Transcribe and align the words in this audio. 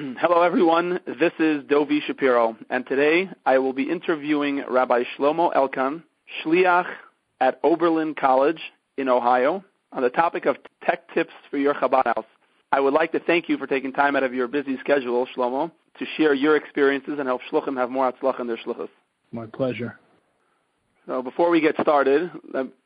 Hello, 0.18 0.42
everyone. 0.42 1.00
This 1.06 1.32
is 1.38 1.62
Dovi 1.64 2.00
Shapiro, 2.06 2.56
and 2.70 2.86
today 2.86 3.28
I 3.44 3.58
will 3.58 3.74
be 3.74 3.90
interviewing 3.90 4.62
Rabbi 4.66 5.02
Shlomo 5.16 5.54
Elkan, 5.54 6.02
Shliach 6.42 6.86
at 7.40 7.60
Oberlin 7.62 8.14
College 8.14 8.60
in 8.96 9.08
Ohio, 9.08 9.62
on 9.92 10.02
the 10.02 10.08
topic 10.08 10.46
of 10.46 10.56
tech 10.84 11.12
tips 11.12 11.32
for 11.50 11.58
your 11.58 11.74
Chabad 11.74 12.06
house. 12.06 12.24
I 12.72 12.80
would 12.80 12.94
like 12.94 13.12
to 13.12 13.20
thank 13.20 13.48
you 13.48 13.58
for 13.58 13.66
taking 13.66 13.92
time 13.92 14.16
out 14.16 14.22
of 14.22 14.32
your 14.32 14.48
busy 14.48 14.78
schedule, 14.78 15.26
Shlomo, 15.36 15.70
to 15.98 16.06
share 16.16 16.32
your 16.32 16.56
experiences 16.56 17.16
and 17.18 17.26
help 17.26 17.42
Shluchim 17.52 17.76
have 17.76 17.90
more 17.90 18.10
Atzlach 18.10 18.40
in 18.40 18.46
their 18.46 18.58
Shluchas. 18.58 18.88
My 19.32 19.46
pleasure. 19.46 19.98
So 21.06 21.20
before 21.20 21.50
we 21.50 21.60
get 21.60 21.74
started, 21.80 22.30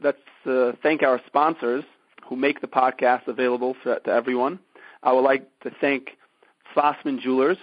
let's 0.03 0.19
uh, 0.46 0.73
thank 0.83 1.03
our 1.05 1.21
sponsors 1.27 1.85
who 2.29 2.35
make 2.35 2.61
the 2.61 2.67
podcast 2.67 3.29
available 3.29 3.77
for, 3.83 4.01
to 4.01 4.11
everyone. 4.11 4.59
I 5.05 5.12
would 5.12 5.23
like 5.23 5.46
to 5.61 5.71
thank 5.81 6.09
Fossman 6.75 7.20
Jewelers, 7.20 7.59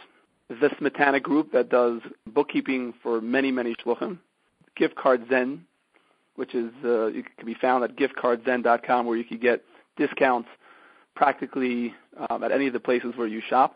the 0.50 0.70
Smetana 0.80 1.22
Group 1.22 1.52
that 1.54 1.70
does 1.70 2.02
bookkeeping 2.28 2.94
for 3.02 3.22
many, 3.22 3.52
many 3.52 3.76
shluchim, 3.76 4.20
Gift 4.76 4.96
Card 4.96 5.26
Zen, 5.30 5.66
which 6.36 6.56
is 6.56 6.72
uh, 6.84 7.08
you 7.08 7.24
can 7.38 7.46
be 7.46 7.54
found 7.54 7.84
at 7.84 7.96
giftcardzen.com, 7.96 9.06
where 9.06 9.18
you 9.18 9.24
can 9.24 9.38
get 9.38 9.64
discounts 9.98 10.50
practically 11.16 11.94
um, 12.30 12.44
at 12.44 12.52
any 12.52 12.68
of 12.68 12.74
the 12.74 12.80
places 12.80 13.14
where 13.16 13.28
you 13.28 13.42
shop, 13.48 13.76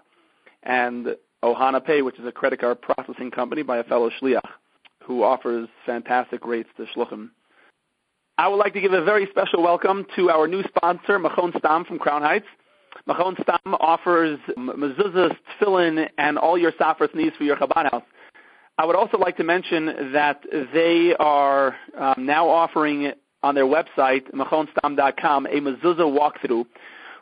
and 0.63 1.15
Ohana 1.43 1.83
Pay, 1.83 2.01
which 2.01 2.17
is 2.17 2.25
a 2.25 2.31
credit 2.31 2.59
card 2.59 2.81
processing 2.81 3.31
company 3.31 3.61
by 3.61 3.77
a 3.77 3.83
fellow 3.83 4.09
shliach 4.21 4.47
who 5.03 5.23
offers 5.23 5.69
fantastic 5.85 6.45
rates 6.45 6.69
to 6.77 6.85
shluchim. 6.95 7.29
I 8.37 8.47
would 8.47 8.57
like 8.57 8.73
to 8.73 8.81
give 8.81 8.91
a 8.91 9.03
very 9.03 9.27
special 9.27 9.61
welcome 9.61 10.05
to 10.15 10.29
our 10.29 10.47
new 10.47 10.63
sponsor, 10.63 11.19
Machon 11.19 11.57
Stam 11.57 11.85
from 11.85 11.99
Crown 11.99 12.21
Heights. 12.21 12.47
Machon 13.07 13.39
Stam 13.41 13.75
offers 13.79 14.39
mezuzahs, 14.57 15.35
tefillin, 15.59 16.07
and 16.17 16.37
all 16.37 16.57
your 16.57 16.71
safras 16.73 17.13
needs 17.13 17.35
for 17.35 17.43
your 17.43 17.55
Chabad 17.55 17.91
house. 17.91 18.03
I 18.77 18.85
would 18.85 18.95
also 18.95 19.17
like 19.17 19.37
to 19.37 19.43
mention 19.43 20.11
that 20.13 20.41
they 20.73 21.15
are 21.17 21.75
um, 21.97 22.25
now 22.25 22.49
offering 22.49 23.13
on 23.43 23.55
their 23.55 23.65
website, 23.65 24.29
machonstam.com, 24.33 25.45
a 25.45 25.49
mezuzah 25.49 25.99
walkthrough 25.99 26.65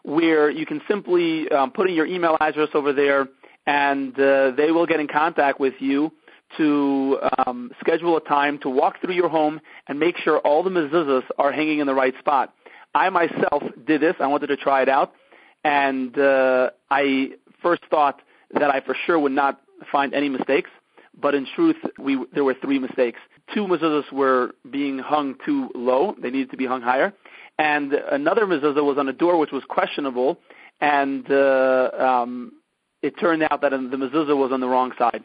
where 0.04 0.50
you 0.50 0.66
can 0.66 0.82
simply 0.88 1.50
um, 1.50 1.72
put 1.72 1.90
in 1.90 1.96
your 1.96 2.06
email 2.06 2.38
address 2.40 2.70
over 2.74 2.92
there 2.92 3.28
and 3.66 4.20
uh, 4.20 4.52
they 4.52 4.72
will 4.72 4.86
get 4.86 5.00
in 5.00 5.08
contact 5.08 5.60
with 5.60 5.74
you 5.80 6.12
to 6.58 7.20
um, 7.46 7.72
schedule 7.80 8.18
a 8.18 8.22
time 8.22 8.60
to 8.60 8.70
walk 8.70 9.02
through 9.02 9.14
your 9.14 9.30
home 9.30 9.60
and 9.88 10.00
make 10.00 10.18
sure 10.18 10.40
all 10.40 10.62
the 10.64 10.70
mezuzahs 10.70 11.24
are 11.38 11.52
hanging 11.52 11.80
in 11.80 11.88
the 11.88 11.94
right 11.94 12.14
spot. 12.20 12.54
I 12.94 13.10
myself 13.10 13.64
did 13.88 14.02
this. 14.02 14.16
I 14.20 14.28
wanted 14.28 14.48
to 14.48 14.58
try 14.58 14.82
it 14.82 14.90
out 14.90 15.14
and 15.64 16.18
uh, 16.18 16.70
I 16.90 17.32
first 17.62 17.84
thought 17.90 18.22
that 18.54 18.70
I 18.70 18.82
for 18.82 18.96
sure 19.06 19.20
would 19.20 19.32
not 19.32 19.62
find 19.92 20.14
any 20.14 20.30
mistakes, 20.30 20.70
but 21.20 21.36
in 21.36 21.46
truth, 21.56 21.78
we 21.98 22.24
there 22.34 22.44
were 22.44 22.56
three 22.62 22.80
mistakes. 22.80 23.20
Two 23.54 23.68
mezuzahs 23.68 24.12
were 24.12 24.52
being 24.70 25.00
hung 25.00 25.36
too 25.46 25.70
low; 25.76 26.16
they 26.22 26.30
needed 26.30 26.52
to 26.52 26.58
be 26.58 26.66
hung 26.66 26.82
higher, 26.82 27.14
and 27.58 27.94
another 27.94 28.46
mezuzah 28.46 28.84
was 28.84 28.98
on 28.98 29.08
a 29.08 29.14
door 29.14 29.38
which 29.38 29.52
was 29.52 29.64
questionable, 29.68 30.40
and 30.82 31.30
uh, 31.32 31.90
um, 31.98 32.54
it 33.02 33.20
turned 33.20 33.44
out 33.44 33.62
that 33.62 33.72
the 33.72 33.98
mezuzah 33.98 34.36
was 34.36 34.52
on 34.52 34.60
the 34.60 34.68
wrong 34.68 34.92
side. 34.98 35.24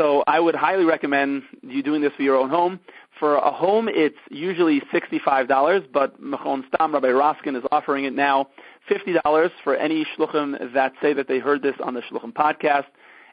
So 0.00 0.24
I 0.26 0.40
would 0.40 0.54
highly 0.54 0.86
recommend 0.86 1.42
you 1.60 1.82
doing 1.82 2.00
this 2.00 2.14
for 2.16 2.22
your 2.22 2.36
own 2.36 2.48
home. 2.48 2.80
For 3.18 3.36
a 3.36 3.50
home, 3.50 3.86
it's 3.86 4.16
usually 4.30 4.80
$65, 4.90 5.92
but 5.92 6.18
Machon 6.18 6.64
Stam, 6.68 6.94
Rabbi 6.94 7.08
Roskin, 7.08 7.54
is 7.54 7.62
offering 7.70 8.06
it 8.06 8.14
now 8.14 8.48
$50 8.90 9.50
for 9.62 9.76
any 9.76 10.06
shluchim 10.16 10.72
that 10.72 10.94
say 11.02 11.12
that 11.12 11.28
they 11.28 11.38
heard 11.38 11.60
this 11.60 11.74
on 11.84 11.92
the 11.92 12.00
Shluchim 12.00 12.32
podcast, 12.32 12.86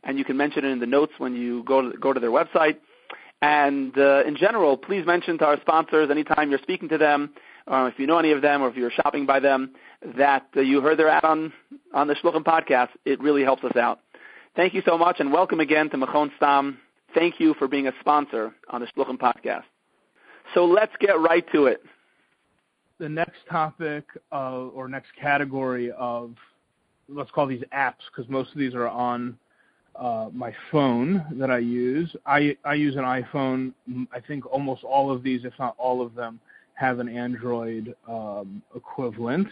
and 0.03 0.17
you 0.17 0.25
can 0.25 0.35
mention 0.35 0.65
it 0.65 0.71
in 0.71 0.81
the 0.81 0.85
notes 0.85 1.13
when 1.19 1.38
you 1.38 1.63
go 1.63 1.89
to, 1.89 1.97
go 1.97 2.11
to 2.11 2.19
their 2.19 2.31
website. 2.31 2.79
And 3.41 3.97
uh, 3.97 4.23
in 4.25 4.35
general, 4.35 4.75
please 4.75 5.05
mention 5.05 5.38
to 5.38 5.45
our 5.45 5.61
sponsors 5.61 6.09
anytime 6.11 6.49
you're 6.49 6.59
speaking 6.59 6.89
to 6.89 6.97
them, 6.97 7.29
or 7.66 7.88
if 7.88 7.97
you 7.97 8.07
know 8.07 8.19
any 8.19 8.33
of 8.33 8.41
them, 8.41 8.61
or 8.61 8.67
if 8.67 8.75
you're 8.75 8.91
shopping 8.91 9.25
by 9.25 9.39
them, 9.39 9.72
that 10.17 10.47
uh, 10.57 10.59
you 10.59 10.81
heard 10.81 11.00
their 11.00 11.07
ad 11.07 11.23
on, 11.23 11.53
on 11.94 12.07
the 12.07 12.16
Shluchim 12.16 12.44
podcast. 12.44 12.89
It 13.06 13.22
really 13.22 13.44
helps 13.44 13.63
us 13.63 13.77
out. 13.77 14.01
Thank 14.57 14.73
you 14.73 14.81
so 14.85 14.97
much, 14.97 15.19
and 15.19 15.31
welcome 15.31 15.59
again 15.59 15.90
to 15.91 15.97
Machon 15.97 16.31
Stam. 16.38 16.79
Thank 17.13 17.40
you 17.40 17.53
for 17.59 17.68
being 17.68 17.88
a 17.88 17.91
sponsor 18.00 18.53
on 18.69 18.81
the 18.81 18.88
Shluchim 18.88 19.18
podcast. 19.18 19.63
So 20.56 20.66
let's 20.66 20.91
get 21.00 21.19
right 21.19 21.45
to 21.53 21.68
it 21.68 21.81
the 23.00 23.07
next 23.07 23.38
topic 23.50 24.06
uh, 24.31 24.66
or 24.73 24.88
next 24.88 25.09
category 25.19 25.91
of 25.91 26.31
let's 27.09 27.31
call 27.31 27.45
these 27.47 27.62
apps 27.73 28.01
because 28.12 28.29
most 28.29 28.51
of 28.51 28.57
these 28.57 28.73
are 28.73 28.88
on 28.88 29.38
uh, 29.95 30.29
my 30.34 30.53
phone 30.72 31.24
that 31.34 31.51
I 31.51 31.59
use. 31.59 32.16
I 32.25 32.57
I 32.66 32.74
use 32.74 32.95
an 32.95 33.03
iPhone. 33.03 33.74
I 34.12 34.19
think 34.19 34.45
almost 34.51 34.84
all 34.84 35.12
of 35.12 35.24
these, 35.24 35.45
if 35.45 35.53
not 35.59 35.75
all 35.78 36.01
of 36.01 36.16
them, 36.16 36.39
have 36.74 37.00
an 37.00 37.09
Android 37.09 37.95
um, 38.07 38.62
equivalent. 38.75 39.47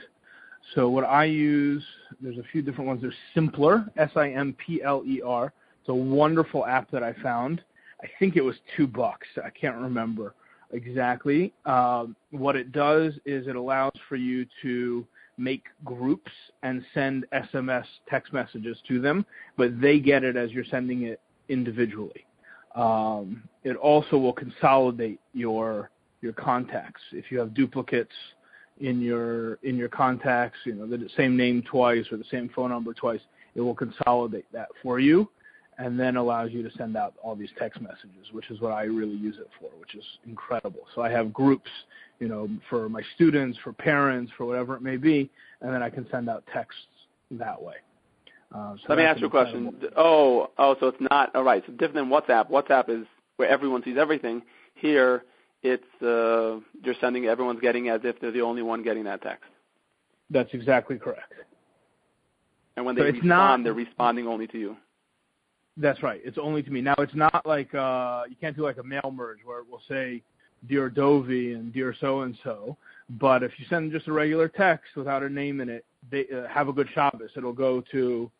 So 0.73 0.89
what 0.89 1.03
I 1.03 1.25
use, 1.25 1.83
there's 2.21 2.37
a 2.37 2.43
few 2.51 2.61
different 2.61 2.87
ones. 2.87 3.01
There's 3.01 3.13
Simpler, 3.33 3.85
S-I-M-P-L-E-R. 3.97 5.53
It's 5.79 5.89
a 5.89 5.93
wonderful 5.93 6.65
app 6.65 6.89
that 6.91 7.03
I 7.03 7.13
found. 7.21 7.63
I 8.01 8.07
think 8.19 8.35
it 8.35 8.41
was 8.41 8.55
two 8.75 8.87
bucks. 8.87 9.27
I 9.43 9.49
can't 9.49 9.77
remember 9.77 10.33
exactly. 10.71 11.53
Um, 11.65 12.15
what 12.31 12.55
it 12.55 12.71
does 12.71 13.13
is 13.25 13.47
it 13.47 13.55
allows 13.55 13.93
for 14.09 14.15
you 14.15 14.45
to 14.63 15.05
make 15.37 15.65
groups 15.83 16.31
and 16.63 16.83
send 16.93 17.25
SMS 17.33 17.85
text 18.09 18.33
messages 18.33 18.77
to 18.87 18.99
them, 18.99 19.25
but 19.57 19.79
they 19.79 19.99
get 19.99 20.23
it 20.23 20.35
as 20.35 20.51
you're 20.51 20.65
sending 20.65 21.03
it 21.03 21.19
individually. 21.49 22.25
Um, 22.75 23.43
it 23.63 23.75
also 23.75 24.17
will 24.17 24.33
consolidate 24.33 25.19
your 25.33 25.89
your 26.21 26.33
contacts. 26.33 27.01
If 27.11 27.31
you 27.31 27.39
have 27.39 27.53
duplicates 27.53 28.13
in 28.79 29.01
your 29.01 29.55
in 29.63 29.77
your 29.77 29.89
contacts, 29.89 30.59
you 30.65 30.73
know 30.73 30.85
the 30.85 31.09
same 31.15 31.37
name 31.37 31.63
twice 31.63 32.05
or 32.11 32.17
the 32.17 32.25
same 32.31 32.49
phone 32.55 32.69
number 32.69 32.93
twice, 32.93 33.21
it 33.55 33.61
will 33.61 33.75
consolidate 33.75 34.45
that 34.51 34.67
for 34.83 34.99
you 34.99 35.29
and 35.77 35.99
then 35.99 36.15
allows 36.15 36.51
you 36.51 36.63
to 36.63 36.75
send 36.77 36.95
out 36.95 37.13
all 37.21 37.35
these 37.35 37.49
text 37.59 37.81
messages, 37.81 38.31
which 38.31 38.49
is 38.49 38.61
what 38.61 38.71
I 38.71 38.83
really 38.83 39.15
use 39.15 39.35
it 39.39 39.49
for, 39.59 39.69
which 39.79 39.95
is 39.95 40.03
incredible. 40.25 40.81
So 40.93 41.01
I 41.01 41.09
have 41.09 41.33
groups, 41.33 41.69
you 42.19 42.27
know, 42.27 42.49
for 42.69 42.87
my 42.87 43.01
students, 43.15 43.57
for 43.63 43.73
parents, 43.73 44.31
for 44.37 44.45
whatever 44.45 44.75
it 44.75 44.81
may 44.81 44.97
be, 44.97 45.29
and 45.61 45.73
then 45.73 45.83
I 45.83 45.89
can 45.89 46.07
send 46.09 46.29
out 46.29 46.43
texts 46.53 46.81
that 47.31 47.61
way. 47.61 47.75
Uh, 48.53 48.75
so 48.75 48.83
Let 48.89 48.97
me 48.99 49.03
ask 49.03 49.19
you 49.19 49.27
a 49.27 49.29
question. 49.29 49.75
Oh, 49.97 50.49
oh, 50.57 50.75
so 50.79 50.87
it's 50.87 51.01
not 51.11 51.35
all 51.35 51.43
right. 51.43 51.63
So 51.65 51.73
different 51.73 51.95
than 51.95 52.05
WhatsApp. 52.05 52.49
WhatsApp 52.49 52.89
is 52.89 53.05
where 53.35 53.49
everyone 53.49 53.83
sees 53.83 53.97
everything. 53.97 54.43
Here, 54.75 55.23
it's 55.65 56.01
uh, 56.01 56.59
you're 56.83 56.95
sending 57.01 57.25
everyone's 57.25 57.59
getting 57.59 57.89
as 57.89 58.01
if 58.03 58.19
they're 58.19 58.31
the 58.31 58.41
only 58.41 58.61
one 58.61 58.83
getting 58.83 59.03
that 59.05 59.21
text. 59.23 59.45
That's 60.29 60.53
exactly 60.53 60.97
correct. 60.97 61.33
And 62.77 62.85
when 62.85 62.95
they 62.95 63.01
so 63.01 63.05
respond, 63.07 63.27
not, 63.27 63.63
they're 63.63 63.73
responding 63.73 64.27
only 64.27 64.47
to 64.47 64.59
you. 64.59 64.77
That's 65.77 66.03
right. 66.03 66.21
It's 66.23 66.37
only 66.37 66.61
to 66.61 66.69
me. 66.69 66.81
Now 66.81 66.95
it's 66.99 67.15
not 67.15 67.45
like 67.45 67.73
uh 67.73 68.23
you 68.29 68.35
can't 68.39 68.55
do 68.55 68.63
like 68.63 68.77
a 68.77 68.83
mail 68.83 69.11
merge 69.13 69.39
where 69.43 69.59
it 69.59 69.65
will 69.69 69.81
say 69.89 70.21
dear 70.69 70.89
Dovi 70.89 71.55
and 71.55 71.73
dear 71.73 71.95
so 71.99 72.21
and 72.21 72.37
so. 72.43 72.77
But 73.19 73.43
if 73.43 73.51
you 73.57 73.65
send 73.69 73.91
just 73.91 74.07
a 74.07 74.13
regular 74.13 74.47
text 74.47 74.95
without 74.95 75.23
a 75.23 75.29
name 75.29 75.61
in 75.61 75.69
it, 75.69 75.85
they 76.11 76.25
uh, 76.35 76.47
have 76.47 76.67
a 76.67 76.73
good 76.73 76.87
Shabbos. 76.93 77.31
It'll 77.35 77.53
go 77.53 77.83
to 77.91 78.31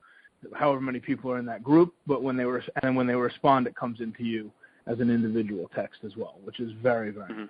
however 0.54 0.82
many 0.82 1.00
people 1.00 1.32
are 1.32 1.40
in 1.40 1.46
that 1.48 1.64
group. 1.64 1.94
But 2.06 2.22
when 2.22 2.38
they 2.38 2.46
were 2.46 2.64
and 2.84 2.96
when 2.96 3.08
they 3.08 3.16
respond, 3.16 3.68
it 3.68 3.76
comes 3.76 4.00
into 4.00 4.24
you 4.24 4.52
as 4.88 5.00
an 5.00 5.10
individual 5.10 5.70
text 5.76 6.02
as 6.06 6.16
well, 6.16 6.36
which 6.44 6.60
is 6.60 6.72
very 6.82 7.12
very 7.12 7.32
mm-hmm. 7.32 7.42
nice. 7.42 7.50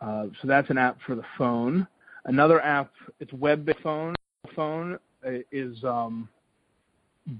Uh, 0.00 0.26
so 0.40 0.48
that's 0.48 0.70
an 0.70 0.78
app 0.78 0.96
for 1.06 1.14
the 1.14 1.24
phone. 1.36 1.86
Another 2.24 2.60
app, 2.60 2.92
it's 3.20 3.32
web-based 3.32 3.80
phone. 3.82 4.14
Phone 4.54 4.98
uh, 5.26 5.30
is 5.50 5.82
um, 5.82 6.28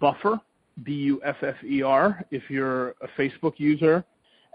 Buffer 0.00 0.40
B 0.84 0.92
U 0.92 1.20
F 1.24 1.36
F 1.42 1.56
E 1.65 1.82
R. 1.82 2.24
If 2.30 2.50
you're 2.50 2.91
a 3.00 3.09
Facebook 3.16 3.54
user 3.59 4.04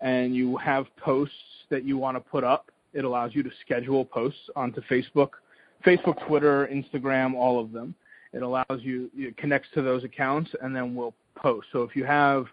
and 0.01 0.36
you 0.36 0.57
have 0.57 0.86
posts 0.98 1.36
that 1.69 1.83
you 1.83 1.98
want 1.98 2.18
to 2.18 2.21
put 2.21 2.44
up, 2.44 2.71
it 2.94 3.06
allows 3.06 3.33
you 3.33 3.44
to 3.44 3.50
schedule 3.62 4.06
posts 4.06 4.50
onto 4.56 4.81
Facebook, 4.81 5.30
Facebook, 5.86 6.25
Twitter, 6.27 6.69
Instagram, 6.71 7.33
all 7.33 7.59
of 7.59 7.71
them. 7.71 7.95
It 8.33 8.42
allows 8.42 8.80
you, 8.80 9.09
it 9.16 9.38
connects 9.38 9.69
to 9.75 9.81
those 9.81 10.04
accounts 10.04 10.51
and 10.62 10.75
then 10.75 10.95
we'll 10.95 11.13
post. 11.36 11.68
So 11.71 11.83
if 11.83 11.95
you 11.95 12.04
have, 12.06 12.45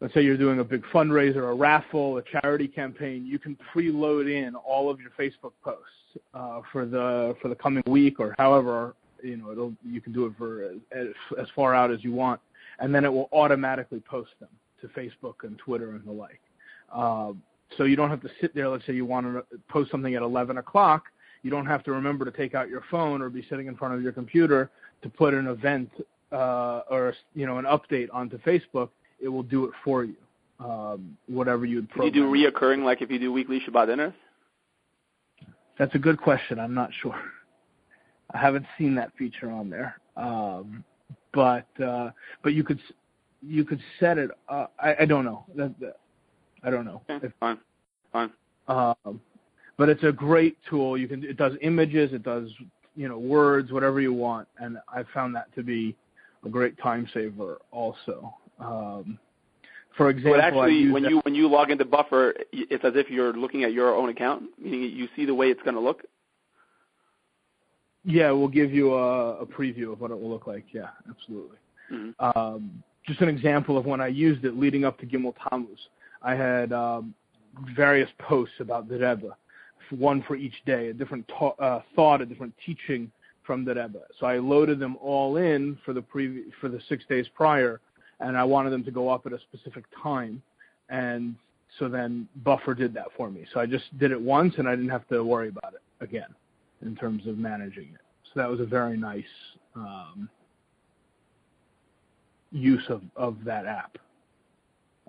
let's 0.00 0.14
say 0.14 0.22
you're 0.22 0.36
doing 0.36 0.60
a 0.60 0.64
big 0.64 0.82
fundraiser, 0.92 1.50
a 1.50 1.54
raffle, 1.54 2.18
a 2.18 2.22
charity 2.22 2.68
campaign, 2.68 3.26
you 3.26 3.38
can 3.38 3.56
preload 3.74 4.30
in 4.32 4.54
all 4.54 4.90
of 4.90 5.00
your 5.00 5.10
Facebook 5.18 5.52
posts 5.62 5.84
uh, 6.34 6.60
for 6.72 6.86
the 6.86 7.36
for 7.42 7.48
the 7.48 7.54
coming 7.54 7.82
week 7.86 8.18
or 8.18 8.34
however 8.38 8.94
you 9.22 9.36
know 9.36 9.50
it'll 9.50 9.72
you 9.84 10.00
can 10.00 10.12
do 10.12 10.26
it 10.26 10.32
for 10.38 10.72
as, 10.92 11.08
as 11.38 11.46
far 11.54 11.74
out 11.74 11.90
as 11.90 12.02
you 12.04 12.12
want, 12.12 12.40
and 12.78 12.94
then 12.94 13.04
it 13.04 13.12
will 13.12 13.28
automatically 13.32 14.00
post 14.00 14.30
them 14.40 14.48
to 14.80 14.88
Facebook 14.88 15.34
and 15.42 15.58
Twitter 15.58 15.90
and 15.90 16.04
the 16.04 16.12
like. 16.12 16.40
Uh, 16.92 17.32
so 17.76 17.84
you 17.84 17.96
don't 17.96 18.10
have 18.10 18.22
to 18.22 18.30
sit 18.40 18.54
there. 18.54 18.68
Let's 18.68 18.86
say 18.86 18.94
you 18.94 19.04
want 19.04 19.26
to 19.26 19.44
post 19.68 19.90
something 19.90 20.14
at 20.14 20.22
11 20.22 20.58
o'clock. 20.58 21.04
You 21.42 21.50
don't 21.50 21.66
have 21.66 21.84
to 21.84 21.92
remember 21.92 22.24
to 22.24 22.30
take 22.30 22.54
out 22.54 22.68
your 22.68 22.82
phone 22.90 23.20
or 23.20 23.28
be 23.28 23.44
sitting 23.50 23.66
in 23.66 23.76
front 23.76 23.94
of 23.94 24.02
your 24.02 24.12
computer 24.12 24.70
to 25.02 25.08
put 25.08 25.34
an 25.34 25.46
event 25.48 25.90
uh, 26.32 26.82
or 26.90 27.14
you 27.34 27.46
know 27.46 27.58
an 27.58 27.64
update 27.64 28.08
onto 28.12 28.38
Facebook, 28.38 28.90
it 29.20 29.28
will 29.28 29.42
do 29.42 29.64
it 29.64 29.72
for 29.84 30.04
you. 30.04 30.16
Um, 30.60 31.16
whatever 31.28 31.66
you 31.66 31.76
would 31.76 31.92
Can 31.92 32.02
you 32.02 32.10
do 32.10 32.24
reoccurring, 32.24 32.84
like 32.84 33.00
if 33.00 33.10
you 33.10 33.18
do 33.20 33.32
weekly 33.32 33.60
Shabbat 33.60 33.86
dinners? 33.86 34.12
That's 35.78 35.94
a 35.94 35.98
good 35.98 36.20
question. 36.20 36.58
I'm 36.58 36.74
not 36.74 36.90
sure. 37.00 37.14
I 38.34 38.38
haven't 38.38 38.66
seen 38.76 38.94
that 38.96 39.12
feature 39.16 39.50
on 39.50 39.70
there. 39.70 40.00
Um, 40.16 40.84
but 41.32 41.68
uh, 41.80 42.10
but 42.42 42.54
you 42.54 42.64
could 42.64 42.80
you 43.42 43.64
could 43.64 43.80
set 44.00 44.18
it. 44.18 44.30
Uh, 44.48 44.66
I, 44.82 44.96
I 45.00 45.04
don't 45.04 45.24
know. 45.24 45.44
That, 45.54 45.78
that, 45.80 46.00
I 46.62 46.70
don't 46.70 46.84
know. 46.84 47.02
Okay, 47.08 47.26
if, 47.26 47.32
fine, 47.38 47.58
fine. 48.12 48.30
Um, 48.66 49.20
but 49.76 49.88
it's 49.88 50.02
a 50.02 50.12
great 50.12 50.58
tool. 50.68 50.98
You 50.98 51.08
can 51.08 51.22
it 51.22 51.36
does 51.36 51.52
images, 51.62 52.12
it 52.12 52.22
does 52.22 52.50
you 52.96 53.08
know 53.08 53.18
words, 53.18 53.70
whatever 53.72 54.00
you 54.00 54.12
want, 54.12 54.48
and 54.58 54.78
I 54.88 55.04
found 55.14 55.34
that 55.36 55.54
to 55.54 55.62
be 55.62 55.96
a 56.44 56.48
great 56.48 56.76
time 56.78 57.08
saver 57.14 57.58
also. 57.70 58.34
Um, 58.58 59.18
for 59.96 60.10
example, 60.10 60.34
but 60.34 60.40
actually, 60.40 60.90
when 60.90 61.02
that, 61.02 61.10
you 61.10 61.20
when 61.24 61.34
you 61.34 61.48
log 61.48 61.70
into 61.70 61.84
Buffer, 61.84 62.34
it's 62.52 62.84
as 62.84 62.92
if 62.94 63.10
you're 63.10 63.32
looking 63.32 63.64
at 63.64 63.72
your 63.72 63.94
own 63.94 64.08
account, 64.08 64.44
meaning 64.62 64.82
you 64.82 65.08
see 65.16 65.24
the 65.24 65.34
way 65.34 65.48
it's 65.50 65.62
going 65.62 65.74
to 65.74 65.80
look. 65.80 66.02
Yeah, 68.04 68.30
we'll 68.30 68.48
give 68.48 68.72
you 68.72 68.94
a, 68.94 69.40
a, 69.40 69.46
preview 69.46 69.92
of 69.92 70.00
what 70.00 70.10
it 70.10 70.18
will 70.18 70.30
look 70.30 70.46
like. 70.46 70.64
Yeah, 70.72 70.90
absolutely. 71.10 71.58
Mm-hmm. 71.92 72.38
Um, 72.38 72.82
just 73.06 73.20
an 73.20 73.28
example 73.28 73.76
of 73.76 73.86
when 73.86 74.00
I 74.00 74.06
used 74.06 74.44
it 74.44 74.56
leading 74.56 74.84
up 74.84 74.98
to 75.00 75.06
Gimel 75.06 75.34
Tammuz. 75.48 75.78
I 76.22 76.34
had 76.34 76.72
um, 76.72 77.14
various 77.76 78.08
posts 78.18 78.54
about 78.60 78.88
the 78.88 78.94
Rebbe, 78.94 79.36
one 79.90 80.22
for 80.28 80.36
each 80.36 80.54
day, 80.64 80.88
a 80.88 80.92
different 80.92 81.28
ta- 81.28 81.56
uh, 81.58 81.82
thought, 81.96 82.20
a 82.20 82.26
different 82.26 82.54
teaching 82.64 83.10
from 83.44 83.64
the 83.64 83.74
Rebbe. 83.74 84.00
So 84.20 84.26
I 84.26 84.38
loaded 84.38 84.78
them 84.78 84.96
all 85.00 85.36
in 85.36 85.76
for 85.84 85.92
the 85.92 86.02
previ- 86.02 86.52
for 86.60 86.68
the 86.68 86.80
six 86.88 87.04
days 87.08 87.26
prior, 87.34 87.80
and 88.20 88.36
I 88.36 88.44
wanted 88.44 88.70
them 88.70 88.84
to 88.84 88.90
go 88.90 89.08
up 89.08 89.26
at 89.26 89.32
a 89.32 89.38
specific 89.40 89.84
time, 90.02 90.42
and 90.88 91.36
so 91.78 91.88
then 91.88 92.28
Buffer 92.44 92.74
did 92.74 92.94
that 92.94 93.06
for 93.16 93.30
me. 93.30 93.44
So 93.52 93.60
I 93.60 93.66
just 93.66 93.96
did 93.98 94.10
it 94.10 94.20
once, 94.20 94.54
and 94.58 94.68
I 94.68 94.74
didn't 94.74 94.90
have 94.90 95.06
to 95.08 95.22
worry 95.22 95.48
about 95.48 95.74
it 95.74 95.82
again 96.04 96.34
in 96.82 96.96
terms 96.96 97.26
of 97.26 97.38
managing 97.38 97.90
it. 97.94 98.00
So 98.24 98.40
that 98.40 98.48
was 98.48 98.60
a 98.60 98.64
very 98.64 98.96
nice 98.96 99.24
um, 99.74 100.28
use 102.52 102.84
of, 102.88 103.02
of 103.16 103.36
that 103.44 103.66
app. 103.66 103.98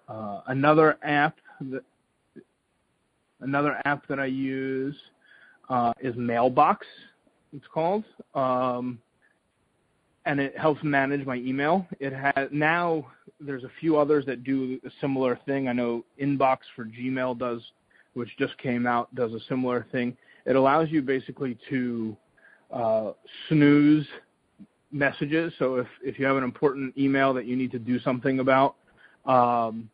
Uh, 0.07 0.41
another 0.47 0.97
app 1.03 1.37
that 1.61 1.83
another 3.41 3.79
app 3.85 4.07
that 4.07 4.19
I 4.19 4.25
use 4.25 4.95
uh, 5.69 5.93
is 6.01 6.15
Mailbox. 6.15 6.85
It's 7.53 7.65
called, 7.73 8.03
um, 8.35 8.99
and 10.29 10.39
it 10.39 10.55
helps 10.55 10.83
manage 10.83 11.25
my 11.25 11.37
email. 11.37 11.87
It 11.99 12.13
has 12.13 12.49
now 12.51 13.07
there's 13.39 13.63
a 13.63 13.71
few 13.79 13.97
others 13.97 14.27
that 14.27 14.43
do 14.43 14.79
a 14.85 14.91
similar 15.01 15.39
thing. 15.47 15.67
I 15.67 15.73
know 15.73 16.05
Inbox 16.21 16.59
for 16.75 16.85
Gmail 16.85 17.39
does, 17.39 17.61
which 18.13 18.29
just 18.37 18.55
came 18.59 18.85
out, 18.85 19.13
does 19.15 19.33
a 19.33 19.39
similar 19.49 19.87
thing. 19.91 20.15
It 20.45 20.55
allows 20.55 20.89
you 20.91 21.01
basically 21.01 21.57
to 21.69 22.15
uh, 22.71 23.11
snooze 23.47 24.05
messages. 24.91 25.51
So 25.57 25.77
if, 25.77 25.87
if 26.03 26.19
you 26.19 26.25
have 26.27 26.37
an 26.37 26.43
important 26.43 26.95
email 26.95 27.33
that 27.33 27.47
you 27.47 27.55
need 27.55 27.71
to 27.71 27.79
do 27.79 27.99
something 27.99 28.39
about, 28.39 28.75
um, 29.25 29.89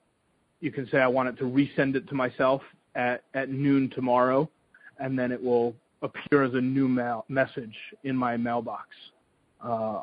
you 0.59 0.69
can 0.69 0.85
say, 0.89 0.97
I 0.97 1.07
want 1.07 1.29
it 1.29 1.37
to 1.37 1.45
resend 1.45 1.95
it 1.95 2.09
to 2.09 2.15
myself 2.15 2.61
at, 2.95 3.23
at 3.35 3.49
noon 3.49 3.89
tomorrow, 3.95 4.49
and 4.99 5.17
then 5.17 5.31
it 5.31 5.41
will 5.41 5.75
appear 6.01 6.43
as 6.43 6.53
a 6.55 6.61
new 6.61 6.89
mail 6.89 7.23
message 7.29 7.75
in 8.03 8.17
my 8.17 8.35
mailbox, 8.35 8.87
uh, 9.63 10.01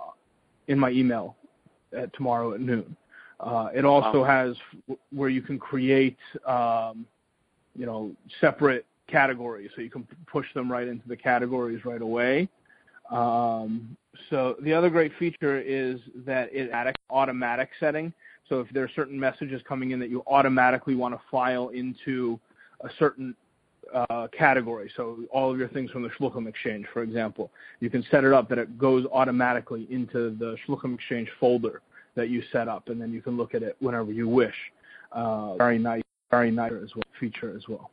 in 0.73 0.79
my 0.79 0.91
email 0.91 1.37
at 1.97 2.13
tomorrow 2.15 2.55
at 2.55 2.61
noon. 2.61 2.97
Uh, 3.39 3.69
it 3.75 3.85
also 3.85 4.23
wow. 4.23 4.25
has 4.25 4.57
where 5.11 5.29
you 5.29 5.43
can 5.43 5.59
create, 5.59 6.19
um, 6.47 7.07
you 7.77 7.87
know, 7.87 8.11
separate 8.41 8.87
categories, 9.09 9.71
so 9.77 9.83
you 9.83 9.91
can 9.91 10.07
push 10.27 10.47
them 10.55 10.71
right 10.71 10.89
into 10.89 11.07
the 11.07 11.17
categories 11.17 11.85
right 11.85 12.03
away. 12.03 12.49
Um, 13.11 13.97
so 14.31 14.57
the 14.63 14.73
other 14.73 14.89
great 14.89 15.13
feature 15.19 15.61
is 15.61 16.01
that 16.25 16.49
it 16.53 16.71
adds 16.71 16.97
automatic 17.11 17.69
setting. 17.79 18.13
So 18.49 18.61
if 18.61 18.69
there 18.73 18.85
are 18.85 18.91
certain 18.95 19.19
messages 19.19 19.61
coming 19.69 19.91
in 19.91 20.01
that 20.01 20.09
you 20.09 20.23
automatically 20.27 20.95
want 20.95 21.15
to 21.15 21.21
file 21.31 21.69
into 21.71 22.39
a 22.81 22.89
certain 22.99 23.35
uh, 23.95 24.29
category, 24.37 24.91
so 24.97 25.19
all 25.31 25.51
of 25.51 25.59
your 25.59 25.69
things 25.69 25.91
from 25.91 26.03
the 26.03 26.09
Shluchim 26.11 26.49
Exchange, 26.49 26.87
for 26.93 27.03
example, 27.03 27.51
you 27.81 27.91
can 27.91 28.05
set 28.11 28.25
it 28.25 28.33
up 28.33 28.49
that 28.49 28.59
it 28.59 28.79
goes 28.79 29.07
automatically 29.13 29.87
into 29.91 30.37
the 30.39 30.57
Shluchim 30.67 30.95
Exchange 30.95 31.29
folder 31.39 31.83
that 32.15 32.29
you 32.29 32.43
set 32.53 32.69
up, 32.69 32.89
and 32.89 33.01
then 33.01 33.13
you 33.13 33.23
can 33.23 33.37
look 33.37 33.55
at 33.55 33.63
it 33.63 33.77
whenever 33.81 34.13
you 34.13 34.29
wish. 34.29 34.55
Uh, 35.13 35.57
very 35.57 35.79
nice, 35.79 36.03
very 36.31 36.51
nice 36.51 36.73
as 36.73 36.95
well, 36.95 37.03
feature 37.19 37.55
as 37.57 37.69
well. 37.69 37.91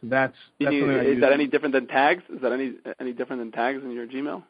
So 0.00 0.08
that's, 0.08 0.34
that's 0.58 0.72
you, 0.72 0.90
is 0.90 1.20
that 1.20 1.32
any 1.32 1.46
different 1.46 1.74
than 1.74 1.86
tags? 1.86 2.22
Is 2.34 2.40
that 2.40 2.52
any 2.52 2.72
any 3.00 3.12
different 3.12 3.42
than 3.42 3.52
tags 3.52 3.82
in 3.84 3.92
your 3.92 4.06
Gmail? 4.06 4.42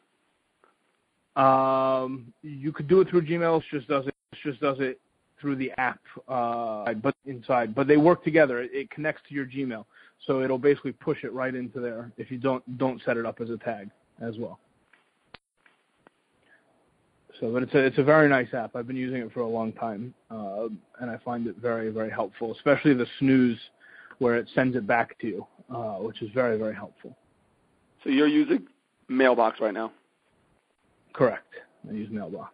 Um, 1.35 2.33
you 2.41 2.71
could 2.71 2.87
do 2.87 3.01
it 3.01 3.09
through 3.09 3.23
Gmail. 3.23 3.59
It 3.59 3.65
just 3.71 3.87
does 3.87 4.07
it. 4.07 4.15
it 4.31 4.37
just 4.43 4.61
does 4.61 4.77
it 4.79 4.99
through 5.41 5.55
the 5.55 5.71
app, 5.77 5.99
uh, 6.27 6.93
but 6.93 7.15
inside. 7.25 7.73
But 7.75 7.87
they 7.87 7.97
work 7.97 8.23
together. 8.23 8.61
It, 8.61 8.71
it 8.73 8.91
connects 8.91 9.23
to 9.27 9.33
your 9.33 9.45
Gmail, 9.45 9.85
so 10.25 10.41
it'll 10.41 10.57
basically 10.57 10.91
push 10.91 11.23
it 11.23 11.33
right 11.33 11.55
into 11.55 11.79
there 11.79 12.11
if 12.17 12.31
you 12.31 12.37
don't 12.37 12.77
don't 12.77 13.01
set 13.03 13.17
it 13.17 13.25
up 13.25 13.41
as 13.41 13.49
a 13.49 13.57
tag 13.57 13.89
as 14.21 14.37
well. 14.37 14.59
So, 17.39 17.51
but 17.51 17.63
it's 17.63 17.73
a 17.73 17.79
it's 17.79 17.97
a 17.97 18.03
very 18.03 18.29
nice 18.29 18.53
app. 18.53 18.75
I've 18.75 18.87
been 18.87 18.95
using 18.95 19.21
it 19.21 19.31
for 19.33 19.41
a 19.41 19.47
long 19.47 19.73
time, 19.73 20.13
uh, 20.29 20.67
and 20.99 21.09
I 21.09 21.17
find 21.23 21.47
it 21.47 21.55
very 21.57 21.89
very 21.89 22.11
helpful, 22.11 22.53
especially 22.53 22.93
the 22.93 23.07
snooze 23.19 23.59
where 24.19 24.35
it 24.35 24.47
sends 24.53 24.75
it 24.75 24.85
back 24.85 25.17
to 25.19 25.27
you, 25.27 25.47
uh, 25.73 25.95
which 25.95 26.21
is 26.21 26.29
very 26.33 26.57
very 26.57 26.75
helpful. 26.75 27.17
So 28.03 28.09
you're 28.09 28.27
using 28.27 28.67
Mailbox 29.09 29.59
right 29.59 29.73
now. 29.73 29.91
Correct. 31.13 31.47
I 31.89 31.93
use 31.93 32.09
Mailbox 32.11 32.53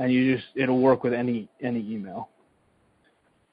and 0.00 0.10
you 0.10 0.34
just 0.34 0.48
it'll 0.54 0.80
work 0.80 1.04
with 1.04 1.12
any 1.12 1.48
any 1.62 1.80
email. 1.80 2.30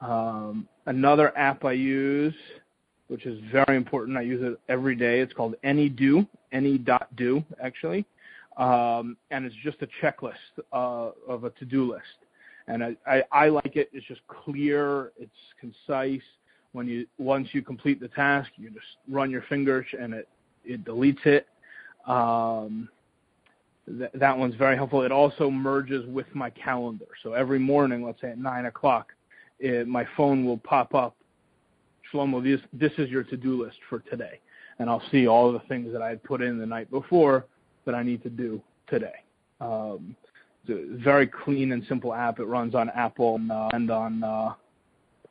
Um, 0.02 0.68
another 0.86 1.36
app 1.38 1.66
I 1.66 1.72
use, 1.74 2.36
which 3.08 3.26
is 3.26 3.40
very 3.52 3.76
important, 3.78 4.18
I 4.18 4.22
use 4.22 4.42
it 4.44 4.60
every 4.70 4.96
day. 4.96 5.22
It's 5.22 5.34
called 5.34 5.56
AnyDo, 5.64 6.28
any.do 6.52 7.44
actually, 7.62 8.06
um, 8.58 9.18
and 9.32 9.46
it's 9.46 9.56
just 9.64 9.78
a 9.82 9.88
checklist 10.02 10.34
uh, 10.72 11.12
of 11.28 11.44
a 11.44 11.50
to-do 11.52 11.92
list. 11.92 12.04
And 12.68 12.84
I, 12.84 12.98
I, 13.08 13.24
I 13.32 13.50
like 13.50 13.76
it. 13.76 13.90
It's 13.94 14.06
just 14.08 14.22
clear. 14.28 15.14
It's 15.18 15.32
concise. 15.60 16.22
When 16.74 16.86
you 16.88 17.08
once 17.18 17.48
you 17.54 17.62
complete 17.62 18.00
the 18.00 18.10
task, 18.10 18.52
you 18.58 18.70
just 18.70 18.86
run 19.10 19.32
your 19.32 19.44
fingers 19.44 19.86
and 20.00 20.14
it 20.14 20.28
it 20.66 20.84
deletes 20.84 21.26
it. 21.26 21.48
Um, 22.06 22.90
th- 23.88 24.12
that 24.14 24.38
one's 24.38 24.56
very 24.56 24.76
helpful. 24.76 25.04
It 25.04 25.12
also 25.12 25.50
merges 25.50 26.06
with 26.08 26.28
my 26.36 26.50
calendar. 26.50 27.06
So 27.24 27.34
every 27.34 27.58
morning, 27.58 28.06
let's 28.06 28.20
say 28.20 28.32
at 28.32 28.38
nine 28.38 28.66
o'clock, 28.66 29.14
it, 29.60 29.88
my 29.88 30.08
phone 30.16 30.46
will 30.46 30.58
pop 30.58 30.94
up. 30.94 31.16
Shlomo, 32.12 32.42
this 32.42 32.62
this 32.72 32.94
is 32.98 33.10
your 33.10 33.24
to-do 33.24 33.64
list 33.64 33.78
for 33.90 34.00
today, 34.00 34.40
and 34.80 34.90
I'll 34.90 35.04
see 35.12 35.28
all 35.28 35.52
the 35.52 35.60
things 35.68 35.92
that 35.92 36.02
I 36.02 36.10
had 36.10 36.24
put 36.24 36.42
in 36.42 36.58
the 36.58 36.66
night 36.66 36.90
before 36.90 37.46
that 37.86 37.96
I 37.96 38.04
need 38.04 38.24
to 38.24 38.30
do 38.30 38.62
today. 38.88 39.24
Um, 39.60 40.16
it's 40.66 41.00
a 41.00 41.04
very 41.04 41.28
clean 41.28 41.72
and 41.72 41.84
simple 41.88 42.14
app. 42.14 42.40
It 42.40 42.46
runs 42.46 42.76
on 42.76 42.90
Apple 42.90 43.36
and, 43.36 43.52
uh, 43.52 43.96
on 43.96 44.24
uh, 44.24 44.54